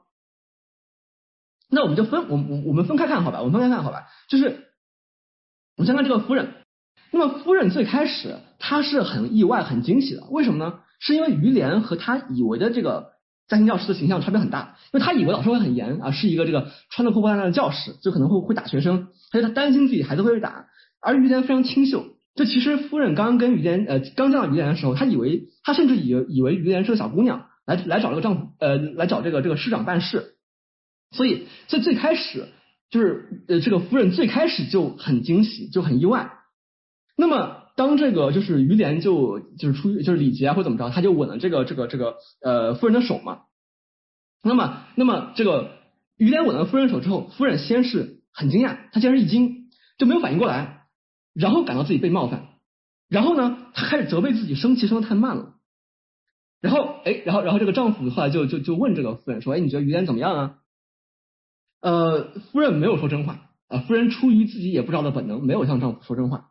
[1.71, 4.07] 那我们就分我我我们分开看好吧，我们分开看好吧。
[4.29, 4.69] 就是
[5.77, 6.55] 我们先看这个夫人。
[7.11, 10.81] 那么夫人最开始她是很意外、很惊喜的，为什么呢？
[11.01, 13.13] 是因为于连和她以为的这个
[13.49, 14.77] 家庭教师的形象差别很大。
[14.93, 20.67] 因为他以为老师会很严啊，是一个这个穿的破破烂烂的教师，就可能会会打学生，而且她担心自己孩子会被打。
[21.01, 30.35] 而于连非常清秀，就其实夫人刚刚跟于连呃刚见到于连的时候，她以为她甚至以以为于连是个小姑娘来来找这个丈夫呃来找这个这个师长办事。
[31.11, 32.49] 所以，在最开始，
[32.91, 36.33] 就是呃，这个夫人最开始就很惊喜，就很意外。
[37.21, 43.41] 那么，当这个就是于连就就是出于就是礼节啊或怎么着，他就吻了这个这个这个呃夫人的手嘛。
[44.41, 45.73] 那么，那么这个
[46.17, 50.87] 于连吻了夫人手之后，夫人先是很惊讶，她先是一惊，就没有反应过来，
[51.35, 52.47] 然后感到自己被冒犯，
[53.09, 55.57] 然后呢，她开始责备自己生气生的太慢了。
[56.61, 60.55] 然后，哎，然后然后这个丈夫后来就就就问这个夫人说，哎，你觉得于连怎么样啊？
[61.81, 66.51] 呃，夫人没有说真话啊，夫人出于自己也不知道的本能，没有向丈夫说真话。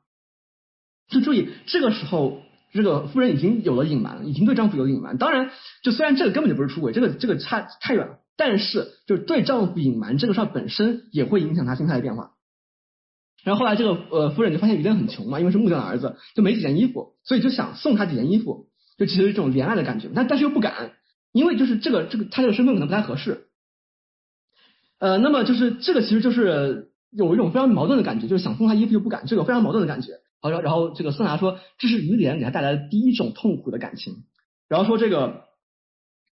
[1.09, 2.41] 就注意，这个时候，
[2.73, 5.17] 这个夫人已经有了隐瞒，已经对丈夫有了隐瞒。
[5.17, 5.51] 当然，
[5.83, 12.31] 就虽然这个根本就不是出轨，这个这个差太远了，但是就是对丈夫隐瞒这个事儿本身也会影响她心态的变化。
[13.43, 20.91] 然后后来这个呃夫人就发现于连很穷嘛，因为是木匠的儿子，就没几件衣服，所以就想送他几件衣服，就其实这种怜爱的感觉，但但是又不敢，
[21.31, 23.45] 因为就是这个这个他这个身份可能不太合适。
[24.99, 30.19] 呃，那么就是这个，其实就是有一种非常矛盾的感觉，就是想送他衣服又不敢，这个非常矛盾的感觉。
[30.41, 34.23] 好，然后这个孙达说，这是于连给他带来的第一种痛苦的感情。
[34.69, 35.45] 然后说这个，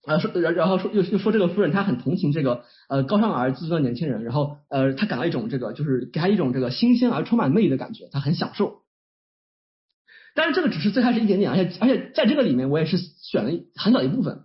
[0.07, 8.82] 啊说然然后说又又说这个夫人她很同情这个呃高尚而自尊的年轻人，然后呃她感到一种这个就是给她一种这个新鲜而充满魅力的感觉，她很享受。
[10.34, 14.44] 但是这个只是最开始一点点，而且而且在这个里面我也是选了很小一部分。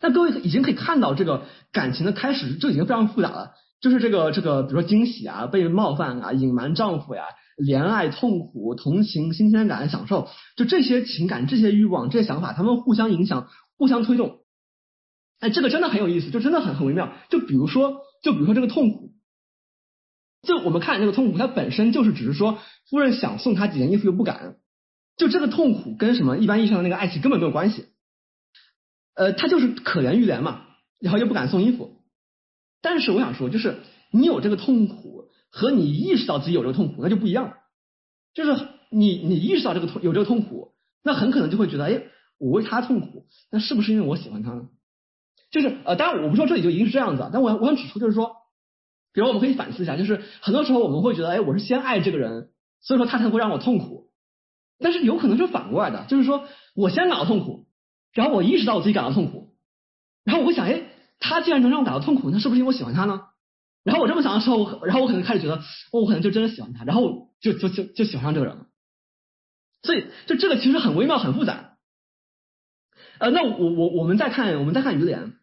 [0.00, 3.54] 但各位已经可以看到这个感情的开始，就已经非常复杂了。
[3.80, 7.24] 就是这个这个，比如说惊喜啊、被冒犯啊、隐瞒丈夫呀、
[7.56, 14.40] 怜爱、痛苦、同情、新鲜感、享受，就这些情感、这些欲望、这些想法，他们互相影响、互相推动。
[15.40, 17.12] 哎，这个真的很有意思，就真的很很微妙。
[17.30, 19.12] 就比如说，就比如说这个痛苦，
[20.42, 24.56] 就我们看这个痛苦，它本身就是只是说夫人想送他几件衣服又不敢，
[25.16, 27.86] 就这个痛苦跟什么一般意义上的那个爱情根本没有关系。
[29.14, 30.62] 呃，他就是可怜玉莲嘛，
[31.00, 32.00] 然后又不敢送衣服。
[32.82, 33.78] 但是我想说，就是
[34.10, 35.13] 你有这个痛苦
[35.56, 37.54] 和你意识到自己有这个痛苦，那就不一样。
[38.34, 40.72] 就是你你意识到这个痛有这个痛苦，
[41.04, 42.02] 那很可能就会觉得，哎，
[42.38, 44.66] 我为他痛苦，那是不是因为我喜欢他呢？
[45.52, 48.32] 就是呃，当然我不说这里就一定是这样子，但我我想指出就是说，
[49.12, 52.50] 比如我们可以反思一下，就是很多时候我们会觉得，哎，我是先爱这个人，
[52.80, 54.10] 所以说他才会让我痛苦。
[54.80, 57.68] 但是有可能是反过来的，就是说我先感到痛苦，
[58.12, 59.54] 然后我意识到我自己感到痛苦，
[60.24, 60.90] 然后我会想，哎。
[61.20, 63.22] 他既然能让我感到痛苦，那是不是因为我喜欢他呢？
[63.84, 68.66] 然后我这么想的时候，我然后我可能开始觉得，哦，我可能就真的喜欢他，然后就就就就喜欢上这个人了。
[69.82, 71.76] 所以，就这个其实很微妙、很复杂。
[73.18, 75.34] 呃，那我我我们再看，我们再看于连，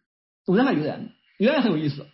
[0.44, 2.04] 我们再看于连，于连也很有意思。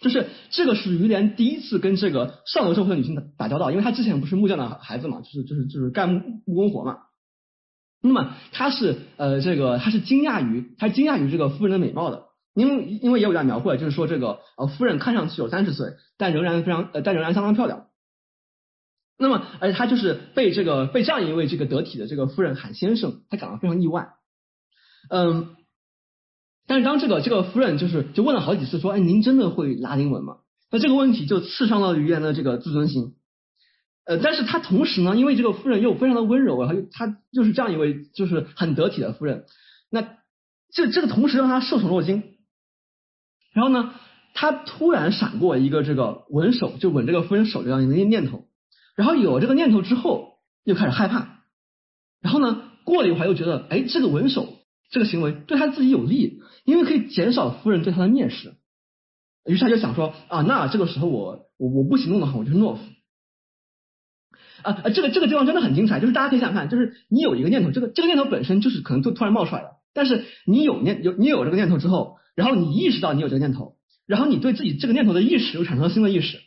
[0.00, 7.00] 就是这个是于连第一次跟这个上流社会的女性打打交道，因为他之前不是木匠的孩子嘛，就是就是就是干木木工活嘛。
[8.00, 12.27] 那么他是呃这个他是惊讶于他惊讶于这个夫人的美貌的。
[12.58, 17.86] 因为因为也有段描绘，就是说这个呃夫人看上去有三十岁，但仍然非常呃但仍然相当漂亮。
[19.16, 24.08] 那么而且他就是被这个被这样一位这个得体的这个夫人喊先生，他感到非常意外。
[25.08, 25.54] 嗯，
[26.66, 30.38] 但是当这个这个夫人就是就问了好几次说，哎您真的会拉丁文吗？
[30.70, 33.14] 那这个问题就刺伤了于言的这个自尊心。
[34.04, 39.44] 呃，但是他同时呢，因为这个夫人又非常的温柔，然后他就是这样一位就是很得体的夫人，
[39.90, 40.16] 那
[40.72, 42.37] 这这个同时让他受宠若惊。
[43.52, 43.94] 然后呢，
[44.34, 48.44] 他突然闪过一个这个吻手，就吻这个夫人手这样一个念头。
[48.94, 51.44] 然后有这个念头之后，又开始害怕。
[52.20, 54.54] 然后呢，过了一会儿又觉得，哎，这个吻手
[54.90, 58.54] 这个行为对他自己有利，因为可以减少夫人对他的蔑视。
[59.46, 62.82] 于是他就想说，啊，那这个时候我我我不行动的话，我就是懦夫。
[64.62, 72.18] 啊啊，这个这个地方真的很精彩，就是大家可以想想看，就是你有一个念头，这个这个念头本身就是可能突突然冒出来的，但是你有念有你有这个念头之后。
[72.38, 76.38] 然后你意识到你有这个念头，然后你对自己这个念头的意识又产生了新的意识，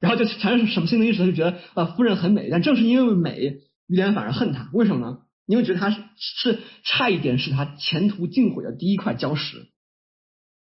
[0.00, 1.26] 然后就产生什么新的意识呢？
[1.26, 5.18] 就觉得啊夫人很美，但正是因为美，于连反而恨她，为什么呢？
[5.44, 9.66] 因为觉得她是是差一点是他前途尽毁的第一块礁石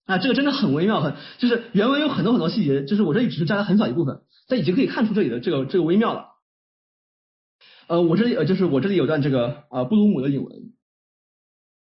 [0.06, 6.28] 啊，这个真的很微妙，很就是原文有很多很多细节，就是我这里只是摘了很小一部分，但已经可以看出这里的这个这个微妙了。
[7.88, 10.56] 呃，我这里呃就是我这里有段这个呃布鲁姆的引文，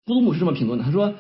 [0.06, 1.16] 布鲁姆是这么评论的，他说。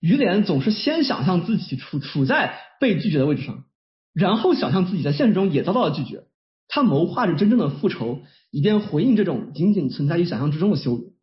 [0.00, 3.64] 于连总是先想象自己处处在被拒绝的位置上，
[4.12, 6.24] 然后想象自己在现实中也遭到了拒绝。
[6.68, 11.14] 他谋划着真正的复仇，以便回应这种仅仅存在于想象之中的羞辱。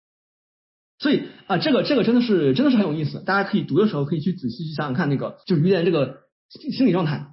[1.00, 3.20] 所以啊，这个这个真的是真的是很有意思。
[3.24, 7.28] 大家可以读的时候可以去仔细去想想看，那个就是于连这个心理状态。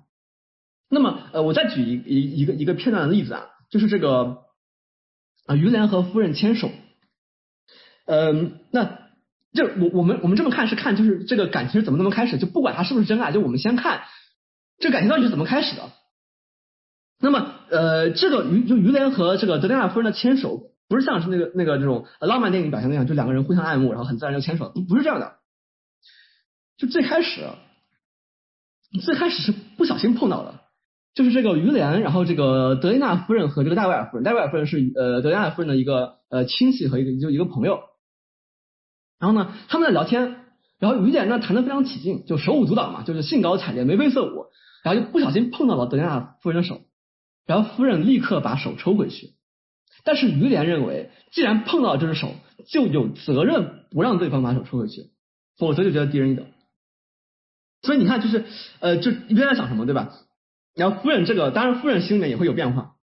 [0.88, 4.38] 那么呃，我再举一一一个一个片段的例子啊，就是这个
[5.46, 6.70] 啊，于连和夫人牵手。
[8.06, 9.09] 嗯，那。
[9.52, 14.02] 就我我们我们这么看是看就是这个感情是怎么怎么开始，就不管他是不是真爱，就我们先看
[14.78, 15.90] 这感情到底是怎么开始的。
[17.20, 25.34] 那么呃，这个于就于连和这个德丽娜夫人的牵手，不是像是那个那个这种浪漫电影表现那样，就两个人互相爱慕，然后很自然就牵手，不不是这样的。
[26.78, 27.42] 就最开始
[29.02, 30.60] 最开始是不小心碰到的，
[31.14, 37.80] 就是这个于连，然后这个德丽娜夫人和这个戴维尔夫人，戴维尔夫人是呃德丽娜夫人的一个呃亲戚和一个就一个朋友。
[39.20, 40.36] 然后呢，他们在聊天，
[40.78, 44.46] 然后于连呢谈的非常起劲，就手舞足蹈嘛，就是兴高采烈、眉飞色舞，
[44.82, 46.80] 然后就不小心碰到了德丽娜夫人的手，
[47.46, 49.34] 然后夫人立刻把手抽回去。
[50.02, 52.32] 但是于连认为，既然碰到了这只手，
[52.66, 55.10] 就有责任不让对方把手抽回去，
[55.58, 56.46] 否则就觉得低人一等。
[57.82, 58.46] 所以你看，就是
[58.80, 60.14] 呃，就于连在想什么，对吧？
[60.74, 62.94] 然后夫人这个，当然夫人心里面也会有变化。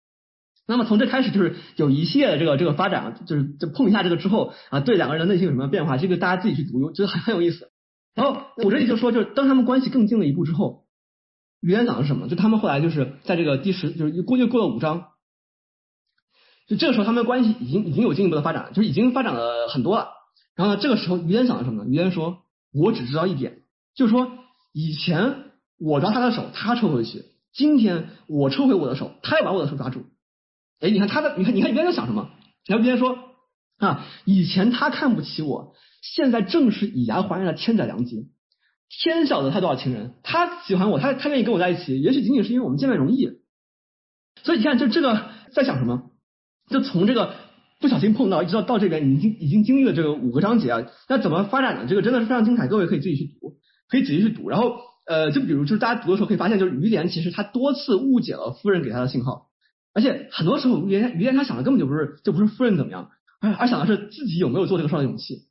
[0.68, 5.96] 那么从这开始就是有一系列的这个这个发展，就是就碰一下这个之后啊，对两个人的内心有什么变化？
[5.96, 7.70] 这个大家自己去读，觉得很很有意思。
[8.14, 10.86] 然后我这里就说，就是当他们关系更近了一步之后，
[11.60, 12.28] 于连讲的是什么？
[12.28, 15.08] 就他们后来就是在这个第十，就是估计过了五章，
[16.66, 20.08] 就这个时候他们关系已经已经有进一步的发展，就是已经发展了很多了。
[20.56, 21.90] 然后呢，这个时候于连想的什么呢？
[21.90, 22.38] 于连说
[22.74, 23.62] ：“我只知道一点，
[23.94, 24.32] 就是说
[24.72, 25.44] 以前
[25.78, 27.20] 我抓他的手，他抽回去；
[27.52, 30.06] 今天我抽回我的手，他也把我的手抓住。
[30.80, 32.30] 哎，你看他的，你看你看于连在想什么？
[32.66, 33.18] 然后于连说
[33.78, 38.28] 啊，以前他看不起我，现在正是以牙还牙的千载良机。
[38.88, 43.30] 天晓得他多少情人，他喜欢我，他他愿意跟我在一起，也许仅仅是因为我们见面容易。
[44.42, 46.10] 所以你看，就这个在想什么？
[46.70, 47.34] 就从这个
[47.80, 50.82] 不小心碰到，一直到到这边，已经已经经历了这个五个章节啊。
[51.08, 51.86] 那怎么发展呢？
[51.88, 53.56] 这个真的是非常精彩，各位可以自己去读，
[53.88, 54.48] 可以仔细去读。
[54.48, 59.45] 然后呃，就比如就是大家读的时候可以发现，就是于连其实他多次误解了夫人给他的信号，
[59.96, 63.08] 而且很多时候于连于连他想的根本就不是就不是夫人怎么样，
[63.40, 65.48] 而而想的是自己有没有做这个事儿的勇气。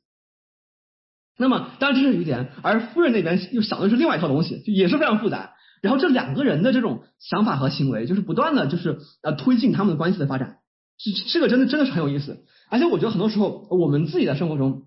[1.36, 5.54] 那么当然这是于连，而夫人那边又想的是另外一套东西，就也是非常复杂。
[5.82, 10.58] 然后这两个人的这种想法和行为，就是不断的就是呃推进他们的关系的发展。
[10.96, 12.44] 这这个真的真的是很有意思。
[12.70, 14.84] 而且我觉得很多时候我们自己在生活中，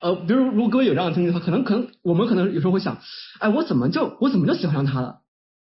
[0.00, 3.00] 呃，比如如果各位有这样的经历的话，可能可能我们可能有时候会想，
[3.40, 5.22] 哎，我怎么就我怎么就喜欢上他了？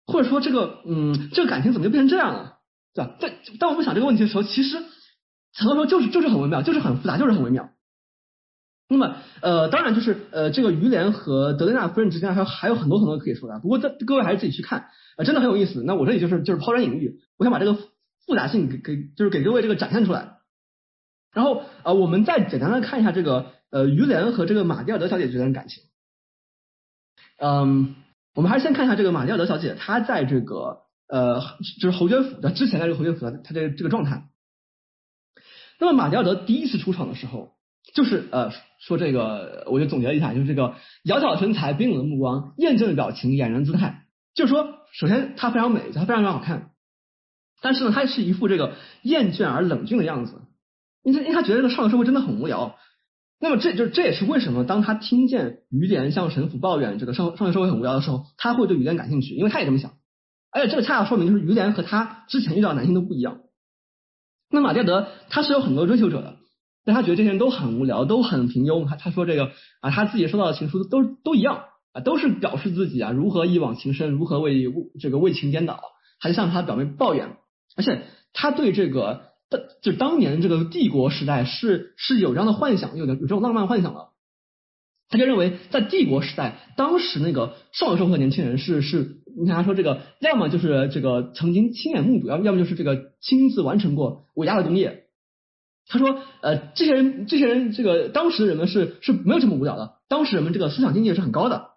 [0.07, 2.56] 或者说这个嗯这个感情怎么就变成这样了？
[2.97, 3.15] 对吧？
[3.21, 7.69] 在当我们想这个问题的时候，其实很多时候就是就是很微妙，就是很复杂，就是很微妙。
[8.89, 13.59] 那么，呃，当然就是呃，这个于连和德雷纳夫人之间还有还有很多很多可以说的。
[13.59, 14.89] 不过，这各位还是自己去看，
[15.19, 15.83] 呃，真的很有意思。
[15.85, 20.39] 那我这里就是就是抛砖引玉，我想把这个复杂性给给就是给各位这个展现出来。
[21.35, 25.83] 然后，呃，我们再简单的看一下这个呃于连和这个玛蒂尔德小姐之间的感情。
[27.39, 27.97] 嗯，
[28.35, 31.41] 我们还是先看一下这个玛蒂尔德小姐，她在这个呃
[31.81, 34.29] 就是侯爵府的之前的这个侯爵府的她的这个状态。
[35.79, 37.55] 那么，马蒂尔德第一次出场的时候。
[37.95, 38.51] 就是呃
[38.81, 44.03] 说这个，我就总结一下，就是这个窈窕身材、冰冷的目光、厌倦的表情、俨然姿态。
[44.35, 46.73] 就是说，首先她非常美，她非常非常好看，
[47.63, 50.43] 但是呢，她是一副这个厌倦而冷峻的样子，
[51.05, 52.77] 因为因为她觉得这个上流社会真的很无聊。
[53.39, 59.93] 那么这就这也是为什么当她听见于连向神父抱怨这个上上流社会很无聊的时候，她会对于连感兴趣，因为她也这么想。
[60.57, 63.41] 而且这个恰恰说明就是于连和他之前遇到的男性都不一样。
[64.51, 66.37] 那马蒂德他是有很多追求者的。
[66.85, 68.89] 但他觉得这些人都很无聊，都很平庸。
[68.89, 69.51] 他他说这个
[69.81, 75.81] 啊，他自己收到的情书都都一样啊，都是表示自己啊如何一往情深，如何为这个为情颠倒。
[76.21, 77.37] 他就向他表妹抱怨，
[77.77, 78.03] 而且
[78.33, 84.11] 他对这个当就当年这个帝国时代是是有这样的幻想，有有这种浪漫幻想的。
[85.09, 95.05] 他就认为在帝国时代，当时那个上流社会的年轻人是是，你看他说这个，要么就是这个曾经亲眼目睹，要要么就是这个亲自完成过伟大的工业。
[95.89, 101.69] 他说，呃，这些人，这些人，这个当时的人们是是没有这么无聊的，当时人们这个思想境界是很高的。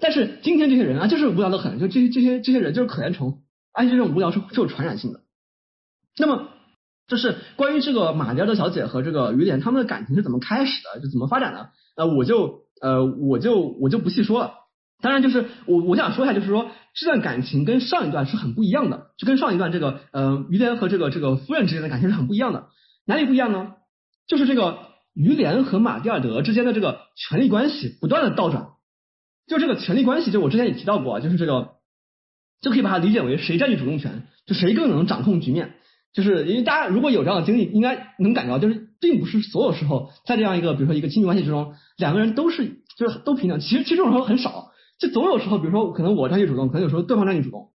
[0.00, 5.20] 但是今天这些人啊，就是无聊的很，就这些这些这些人就是可怜虫，而且这种无聊是是有传染性的。
[6.18, 6.48] 那么，
[7.06, 14.54] 就是关于这个玛蒂尔德小姐和这个于连他们的感情是怎么开始的，就怎么发展的，呃，我就呃我就我就不细说了。
[15.02, 22.68] 当然，就是我我想说一下，就是说这段感情跟上一段是很不一样的，就跟上一段这个呃于连和这个这个夫人之间的感情是很不一样的。
[23.04, 23.72] 哪里不一样呢？
[24.26, 24.78] 就是这个
[25.12, 28.68] 于连和马蒂尔德之间的这个权力关系不断的倒转，
[29.46, 31.72] 就这个权力关系，就我之前也提到过，就是这个
[32.62, 35.74] 就可以把它理解为谁占据主动权，就谁更能掌控局面。
[36.14, 43.60] 就是因为大家如果有这样的经历，应该能感觉到，就是并不是所有时候在这样一个比如说一个亲密关系之中，两个人都是就是都平等。
[43.60, 47.72] 其实其实这种时候很少，就总有时候，比如说可能我占据主动，可能有时候对方占据主动。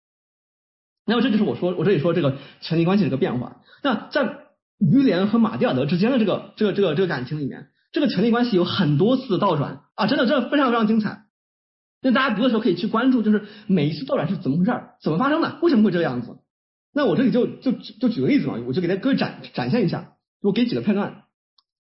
[1.06, 3.62] 那么这就是我说我这里说这个权力关系的一个变化。
[3.82, 4.38] 那在
[4.78, 11.22] 于连和马蒂尔德之间的这个这个这个这个感情里面，这个权力关系有很多次倒转啊，真的真的非常非常精彩。
[12.02, 16.36] 那大家读的时候可以去关注，就是每一次倒转是怎么回事，怎么发生的，为什么会这个样子？
[16.96, 21.24] 那我这里就就就举个例子嘛，我就给大家各位展展现一下，我给几个片段，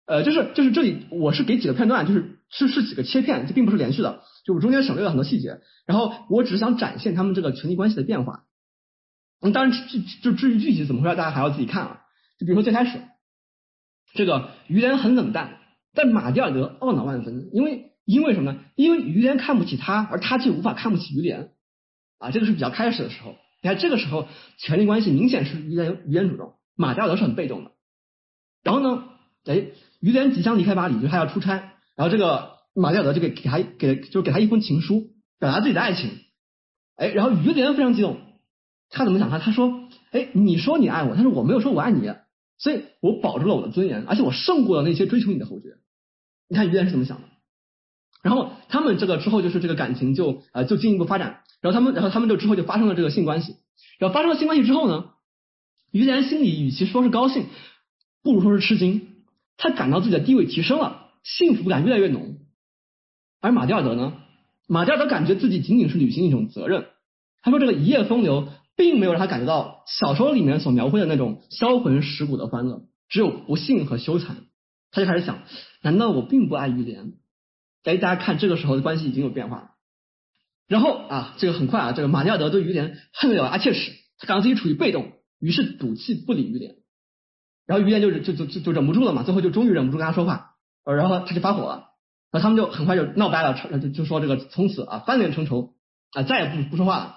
[0.05, 8.43] 呃，就是就是这里我是给几个片段，就是是是几个切片，这并不是连续的，就我中间省略了很多细节，然后我只是想展现他们这个权力关系的变化。
[9.39, 12.01] 嗯，当然至就至于具体怎么回事，大家还要自己看啊。
[12.37, 12.99] 就比如说最开始，
[14.15, 15.59] 这个于连很冷淡，
[15.93, 18.59] 但马蒂尔德懊恼万分，因为因为什么呢？
[18.75, 21.51] 因为于连看不起他，而他却无法看不起于连
[22.17, 23.37] 啊，这个是比较开始的时候。
[23.61, 27.71] 你看这个时候权力关系明显是于连于连主动，马加尔德是很被动的。
[28.63, 29.03] 然后呢，
[29.45, 29.67] 哎，
[29.99, 36.11] 于连即将离开巴黎，就他要出差，然后这个马加尔德就给给他给就给他一封情书，表达自己的爱情。
[36.95, 38.17] 哎，然后于连非常激动，
[38.89, 39.39] 他怎么想他？
[39.39, 42.11] 他说，哎，你说你爱我，但是我没有说我爱你。
[42.57, 45.77] 所以我保住了我的尊严，而且我胜过了那些追求你的侯爵。
[46.49, 47.28] 你看于连是怎么想的？
[48.21, 53.55] 然后他们这个之后就是这个感情就呃就进一步发展，然后他们然后他们就之后就发生了这个性关系。
[53.97, 55.11] 然后发生了性关系之后呢，
[55.91, 57.45] 于连心里与其说是高兴，
[58.23, 59.07] 不如说是吃惊。
[59.57, 62.37] 他感到自己的地位提升了，幸福感越来越浓。
[63.41, 64.13] 而马蒂尔德呢，
[64.67, 66.87] 马蒂尔德感觉自己仅仅是履行一种责任。
[67.41, 74.35] 他说这个一夜风流并没有让他感觉到小说里面所描绘的那种销魂蚀骨的欢乐，只有不幸和羞惭。
[74.91, 75.39] 他就开始想，
[75.81, 77.13] 难道我并不爱于连？
[77.83, 79.71] 哎，大家看这个时候的关系已经有变化了。
[80.67, 86.75] 然后啊，这个很快啊，这个马蒂尔德对于连恨得咬牙切齿，他感到自己处于被动，于是赌气不理于连。
[87.65, 91.89] 然后于连就就就就就忍不住了嘛，最后就终于忍不住跟他说话，呃，然后他就发火了，
[92.31, 95.75] 然后他们就很快就闹掰了，就就说这个从此啊翻脸成仇
[96.11, 97.15] 啊，再也不不说话了。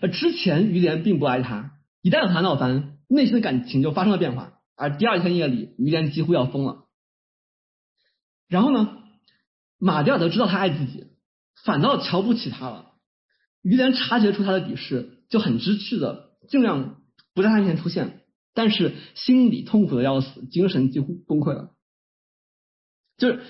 [0.00, 4.54] 呃，之前于连并不爱他，一旦和他闹翻，内心的感情就发生了变化。
[4.76, 6.86] 而第二天夜里，于连几乎要疯了。
[8.48, 8.96] 然后呢，
[9.80, 11.06] 马蒂尔德知道他爱自己。
[11.62, 12.92] 反倒瞧不起他了。
[13.60, 16.96] 于连察觉出他的鄙视，就很知趣的尽量
[17.34, 18.22] 不在他面前出现，
[18.54, 21.72] 但是心里痛苦的要死，精神几乎崩溃了。
[23.18, 23.40] 就是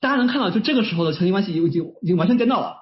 [0.00, 2.78] 大家能看到，就这个时候的权力关系已经已经完全颠倒了。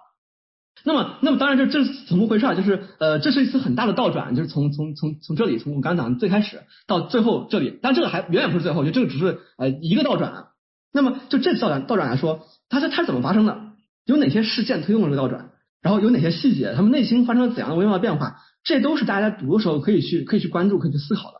[0.82, 2.54] 那么，那么当然这这怎么回事啊？
[2.54, 10.46] 就是呃，这是一次很大的倒转，就是从从从从这里，从我刚讲的最开始到最后这里，但这个还远远不是最后，就这个只是呃一个倒转。
[10.92, 13.72] 那么就这次倒转倒转来说，它是它是怎么发生的？
[14.06, 15.50] 有哪些事件推动了这个倒转？
[15.82, 18.36] 然后有哪些细节，他们内心发生了怎样的微妙的变化？
[18.64, 21.36] 这都是大家在读的时候可以去可以去关注、可以去思考的。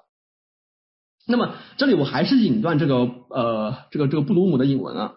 [1.27, 2.97] 那么这里我还是引断这个
[3.29, 5.13] 呃这个这个布鲁姆的引文啊。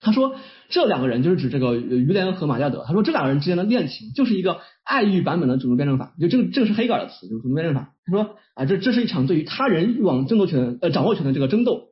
[0.00, 0.36] 他说
[0.68, 2.84] 这两个人就是指这个于连和马加德。
[2.86, 6.12] 他说这两个人之间的恋情就是一个爱欲版本的主动辩证法。
[6.20, 7.94] 就这个这个是黑格尔的词，就是主动辩证法。
[8.04, 11.91] 他说啊这这是一场对于他人欲望争夺权呃掌握权的这个争斗。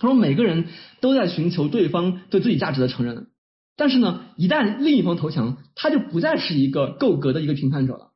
[0.00, 0.68] 他说每个人
[1.00, 3.26] 都在寻求对方对自己价值的承认，
[3.76, 8.12] 但是呢，一旦另一方投降，他就不再是一个够格的一个评判者了。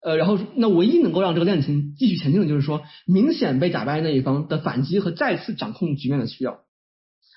[0.00, 6.60] 呃，然后那唯一能够让这个恋情继续前进的就是说，明显被打败那一方的反击和再次掌控局面的需要。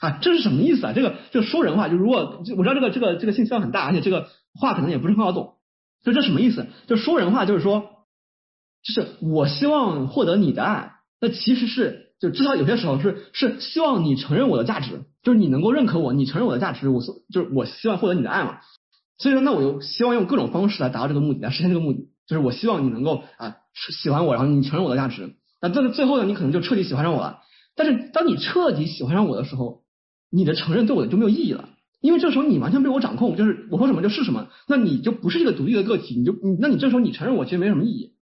[0.01, 0.93] 啊，这是什么意思啊？
[0.93, 5.55] 这个就说人话，就如果我知道这个这个这个信息量很大，而且这个话可能也不是很好懂。
[6.03, 6.67] 就这什么意思？
[6.87, 8.05] 就说人话就是说，
[8.83, 12.10] 就是我希望获得你的爱，那其实是。
[12.21, 18.59] 就至少有些时候是是希望你承认我的价值，就是你能够认可我，你承认我的价值，我所就是我希望获得你的爱嘛。
[19.17, 23.57] 所以说，那我又希望用各种方式来达到这个目的，来实现这个目的，就是我希望你能够啊
[23.91, 25.35] 喜欢我，然后你承认我的价值。
[25.59, 27.39] 那这个最后呢，你可能就彻底喜欢上我了。
[27.75, 29.81] 但是当你彻底喜欢上我的时候，
[30.29, 31.69] 你的承认对我就没有意义了，
[32.01, 38.13] 因为这时候你完全被我掌控，就是我说什么就是什么，那你就不是一个独立的个体，你就你那你这时候你承认我其实没什么意义。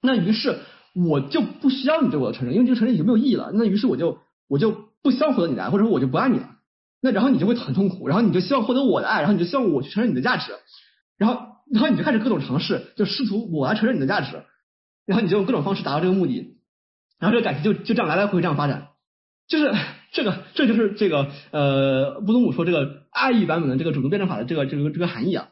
[0.00, 0.60] 那于是。
[1.06, 3.50] 我就不需要你对我的承认，因为这个承认已经没有意义了。
[3.54, 4.18] 那于是我就
[4.48, 4.72] 我就
[5.02, 6.56] 不希望获得你的爱，或者说我就不爱你了。
[7.00, 10.52] 那然后你就会很痛苦，然后你就希望获得我的爱，然后你就希望我去承认你的价值，
[11.16, 11.40] 然后
[11.72, 14.42] 然后你就开始各种尝试，就试图我来承认你的价值，
[15.06, 16.56] 然后你就用各种方式达到这个目的，
[17.20, 18.88] 然后这个感情就就这样来来回回这样发展，
[19.46, 19.72] 就是
[20.12, 25.48] 这个这就是这个呃布鲁姆说这个爱意版本的这个主动辩证法的这个这个这个含义啊。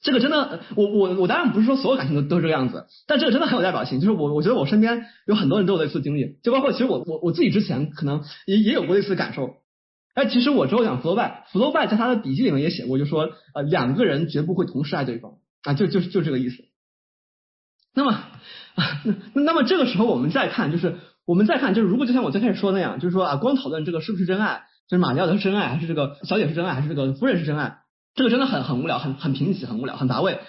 [0.00, 4.00] 这个真的，我我我当然不是说所有感情都都是这个样子，但这个真的很有代表性。
[4.00, 9.56] 就是我我觉得我身边有很多人都有类似经历，就包括其实我我我自己之前可能也也有过类似的感受。
[10.14, 15.32] 哎，其实我之后讲弗洛拜，弗洛拜在他的笔记里面也写过，就说呃两个人绝不会同时爱对方
[15.62, 16.64] 啊，就就就这个意思。
[17.94, 19.02] 那么啊
[19.34, 20.96] 那那么这个时候我们再看，就是
[21.26, 27.78] 我们再看，就是如果就像我最开始说那样，就是说啊光讨论这个是不是真爱，就是马里奥的真爱，还是这个小姐是真爱，还是这个夫人是真爱？
[28.18, 30.40] 这个真的很很无聊，很很贫瘠，很无聊，很乏味。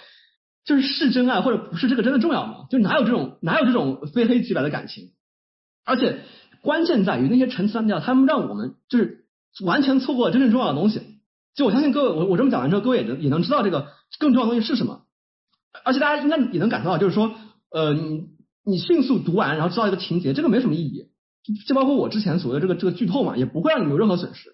[0.66, 2.66] 就是是真爱或者不是，这个真的重要吗？
[2.70, 5.12] 就哪有这种哪有这种非黑即白的感情？
[5.86, 6.20] 而且
[6.62, 9.26] 关键在于那些陈词滥调，他们让我们就是
[9.64, 11.02] 完全错过了真正重要的东西。
[11.56, 13.88] 就我相信各位，我我这么讲完之后，各位也能也能知道这个
[14.20, 15.04] 更重要的东西是什么。
[15.84, 17.32] 而且大家应该也能感受到，就是说，
[17.72, 18.26] 呃，你
[18.66, 21.06] 你迅速读完，然后知道一个情节，这个没什么意义。
[21.68, 24.50] 就包括我之前所谓的这个这个剧透嘛，也不会让你有任何损失，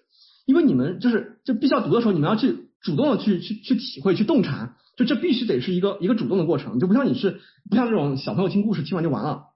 [0.46, 2.65] 因为你们就是就必须要读的时候，你们要去。
[2.86, 9.46] 主动的去去去体会去洞察，就这必须得是一个一个主动的过程，就不像你是不像这种小朋友听故事听完就完了。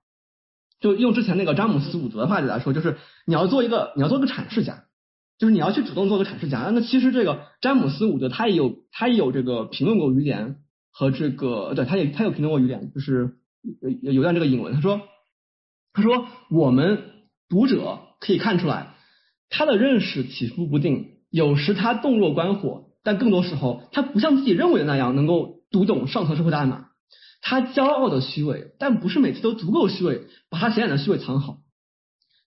[0.81, 4.83] 就用之前那个詹姆斯伍德的话来说，就是你要做一个你要做个阐释家，
[5.39, 6.73] 就是你要去主动做个阐释家。
[6.75, 10.57] 那其实这个詹姆斯伍德他也有他也有这个评论过于连
[10.91, 13.37] 和这个对他也他有评论过于连，就是
[14.03, 15.01] 有有段这个引文，他说
[15.93, 17.05] 他说我们
[17.49, 18.95] 读者可以看出来
[19.49, 22.90] 他的认识起伏不定，有时他洞若观火。
[23.03, 26.87] 但更多时候，他不像自己认为的那样能够读懂上层社会的暗码。
[27.43, 31.59] 他骄傲的虚伪，但不是每次都足够虚伪，把他显眼的虚伪藏好。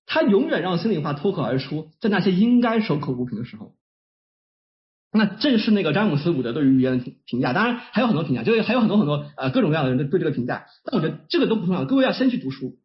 [0.06, 3.74] 他永远让心里话脱口而出，在那些应该守口如瓶的时候。
[5.12, 10.66] 那这是那个詹姆斯伍德对于语言的评价，当然还有很多评价，就是还有很多很多呃各种各样的人对对这个评价。
[10.84, 12.78] 但我觉得这个都不重要，各位要先去读书。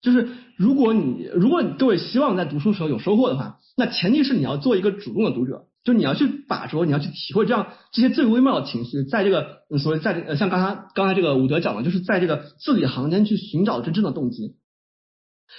[0.00, 14.56] 就是如果你如果你各位希望在读书时候有收获的话，那前提是你要做一个主动的读者，就你要去把握，你要去体会这样这些最微妙的情绪，在这个所谓在呃像刚才刚才这个伍德讲的，就是在这个字里行间去寻找真正的动机。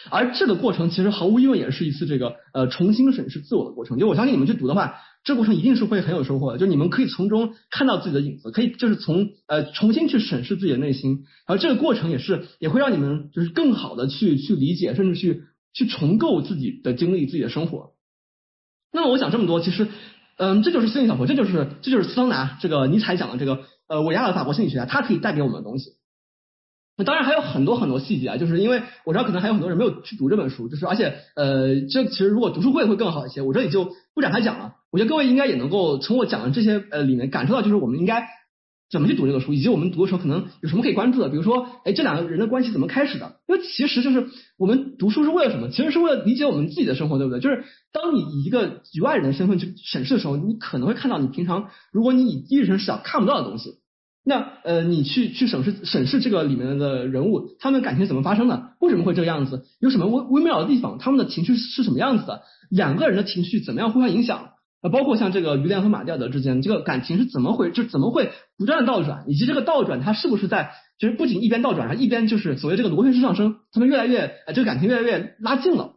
[0.10, 4.00] 而这个过程其实毫无疑问也是一次这个呃重新审视自我的过程。
[4.00, 6.58] 就我相信你们去读的话，这过程一定是会很有收获的。
[6.58, 11.26] 就你们可以从中看到自己的影子，可以就是从呃重新去审视自己的内心。
[11.46, 17.92] 而这个过程也是也会让你们就是更好的去去理解，甚至去去重构自己的经历、自己的生活。
[18.92, 19.88] 那么我讲这么多，其实
[20.38, 25.92] 嗯，这就是心理小说，这就是这就是桑拿这个尼采讲的这个呃伟大的法国心理学家，他可以带给我们的东西。
[26.98, 34.76] 那当然还有很多很多细节啊，就是因为我知道可能还有很多人没有去读这本书，就是而且呃，这其实如果读书会会更好一些，我这里就不展开讲了。
[34.92, 38.28] 我觉得各位应该也能够从我讲的这些呃里面感受到，就是我们应该
[38.96, 41.28] 怎么去读这个书，以及我们读的时候可能有什么可以关注的。
[41.28, 43.36] 比如说，哎，这两个人的关系怎么开始的？
[43.46, 45.68] 因为其实就是我们读书是为了什么？
[45.68, 47.42] 其实是为了理解我们自己的生活，对不对？
[47.42, 53.74] 就是当你以一个局外人的身份去审视的时候，你可能会看到你平常如果你以第一人视角看不到的东西。
[54.28, 58.72] 那呃，你去去审视审视这个里面的人物，他们感情怎么发生的？
[58.80, 59.66] 为什么会这个样子？
[59.80, 60.98] 有什么微微妙的地方？
[60.98, 62.42] 他们的情绪是什么样子的？
[62.72, 64.50] 两个人的情绪怎么样互相影响？
[64.90, 67.72] 包括像这个于连和马蒂尔德之间，这个感情是怎么回？
[67.72, 69.26] 就怎么会不断的倒转？
[69.28, 75.94] 以及这个倒转，它是不是在就是不仅一边倒转，还一边就是所谓这个螺旋式上升，他们越来越呃，这个感情越来越拉近了。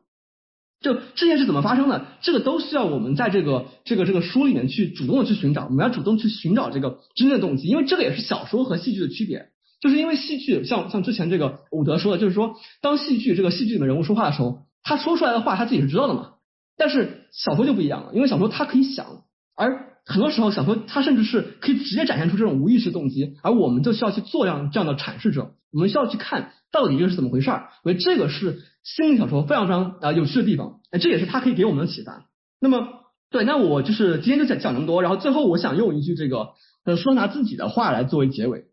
[0.81, 2.07] 就这件事怎么发生的？
[2.21, 9.49] 这个都需要我们在这个这个这个书里面去主动的去寻找，我们要主动去寻找这个真正的动机，因为这个也是小说和戏剧的区别，
[9.81, 16.35] 就是因为戏剧像像之前这个伍德说的，就是说当戏剧这个戏剧里面人物说话的时候，他说出来的话他自己是知道的嘛，
[16.77, 19.25] 但是小说就不一样了，因为小说它可以想，
[19.57, 28.63] 而很多时候小说它甚至是可以直接展现出这种无意识动机，而我们就需要去做这样这样的阐释者，我们需要去看到底这是怎么回事儿，所以这个是。
[28.85, 32.25] 心理小说非常非常啊有趣的地方，哎，这也是它可以给我们的启发。
[32.59, 32.89] 那么，
[33.29, 36.53] 对，那我就是今天就讲讲那么多，然后最后我想用一句这个
[36.87, 38.65] 呃说拿自己的话来作为结尾。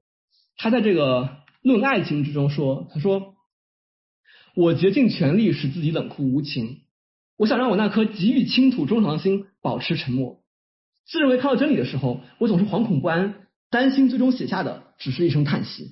[0.56, 1.24] 他在这个
[1.64, 3.34] 《论爱情》之中说，他说
[4.56, 6.84] ：“我竭尽全力使自己冷酷无情，
[7.38, 10.40] 我想让我那颗急于倾吐衷肠的心保持沉默。
[11.06, 13.36] 自认为看到真理的时候，我总是惶恐不安，
[13.70, 15.92] 担心最终写下的只是一声叹息。”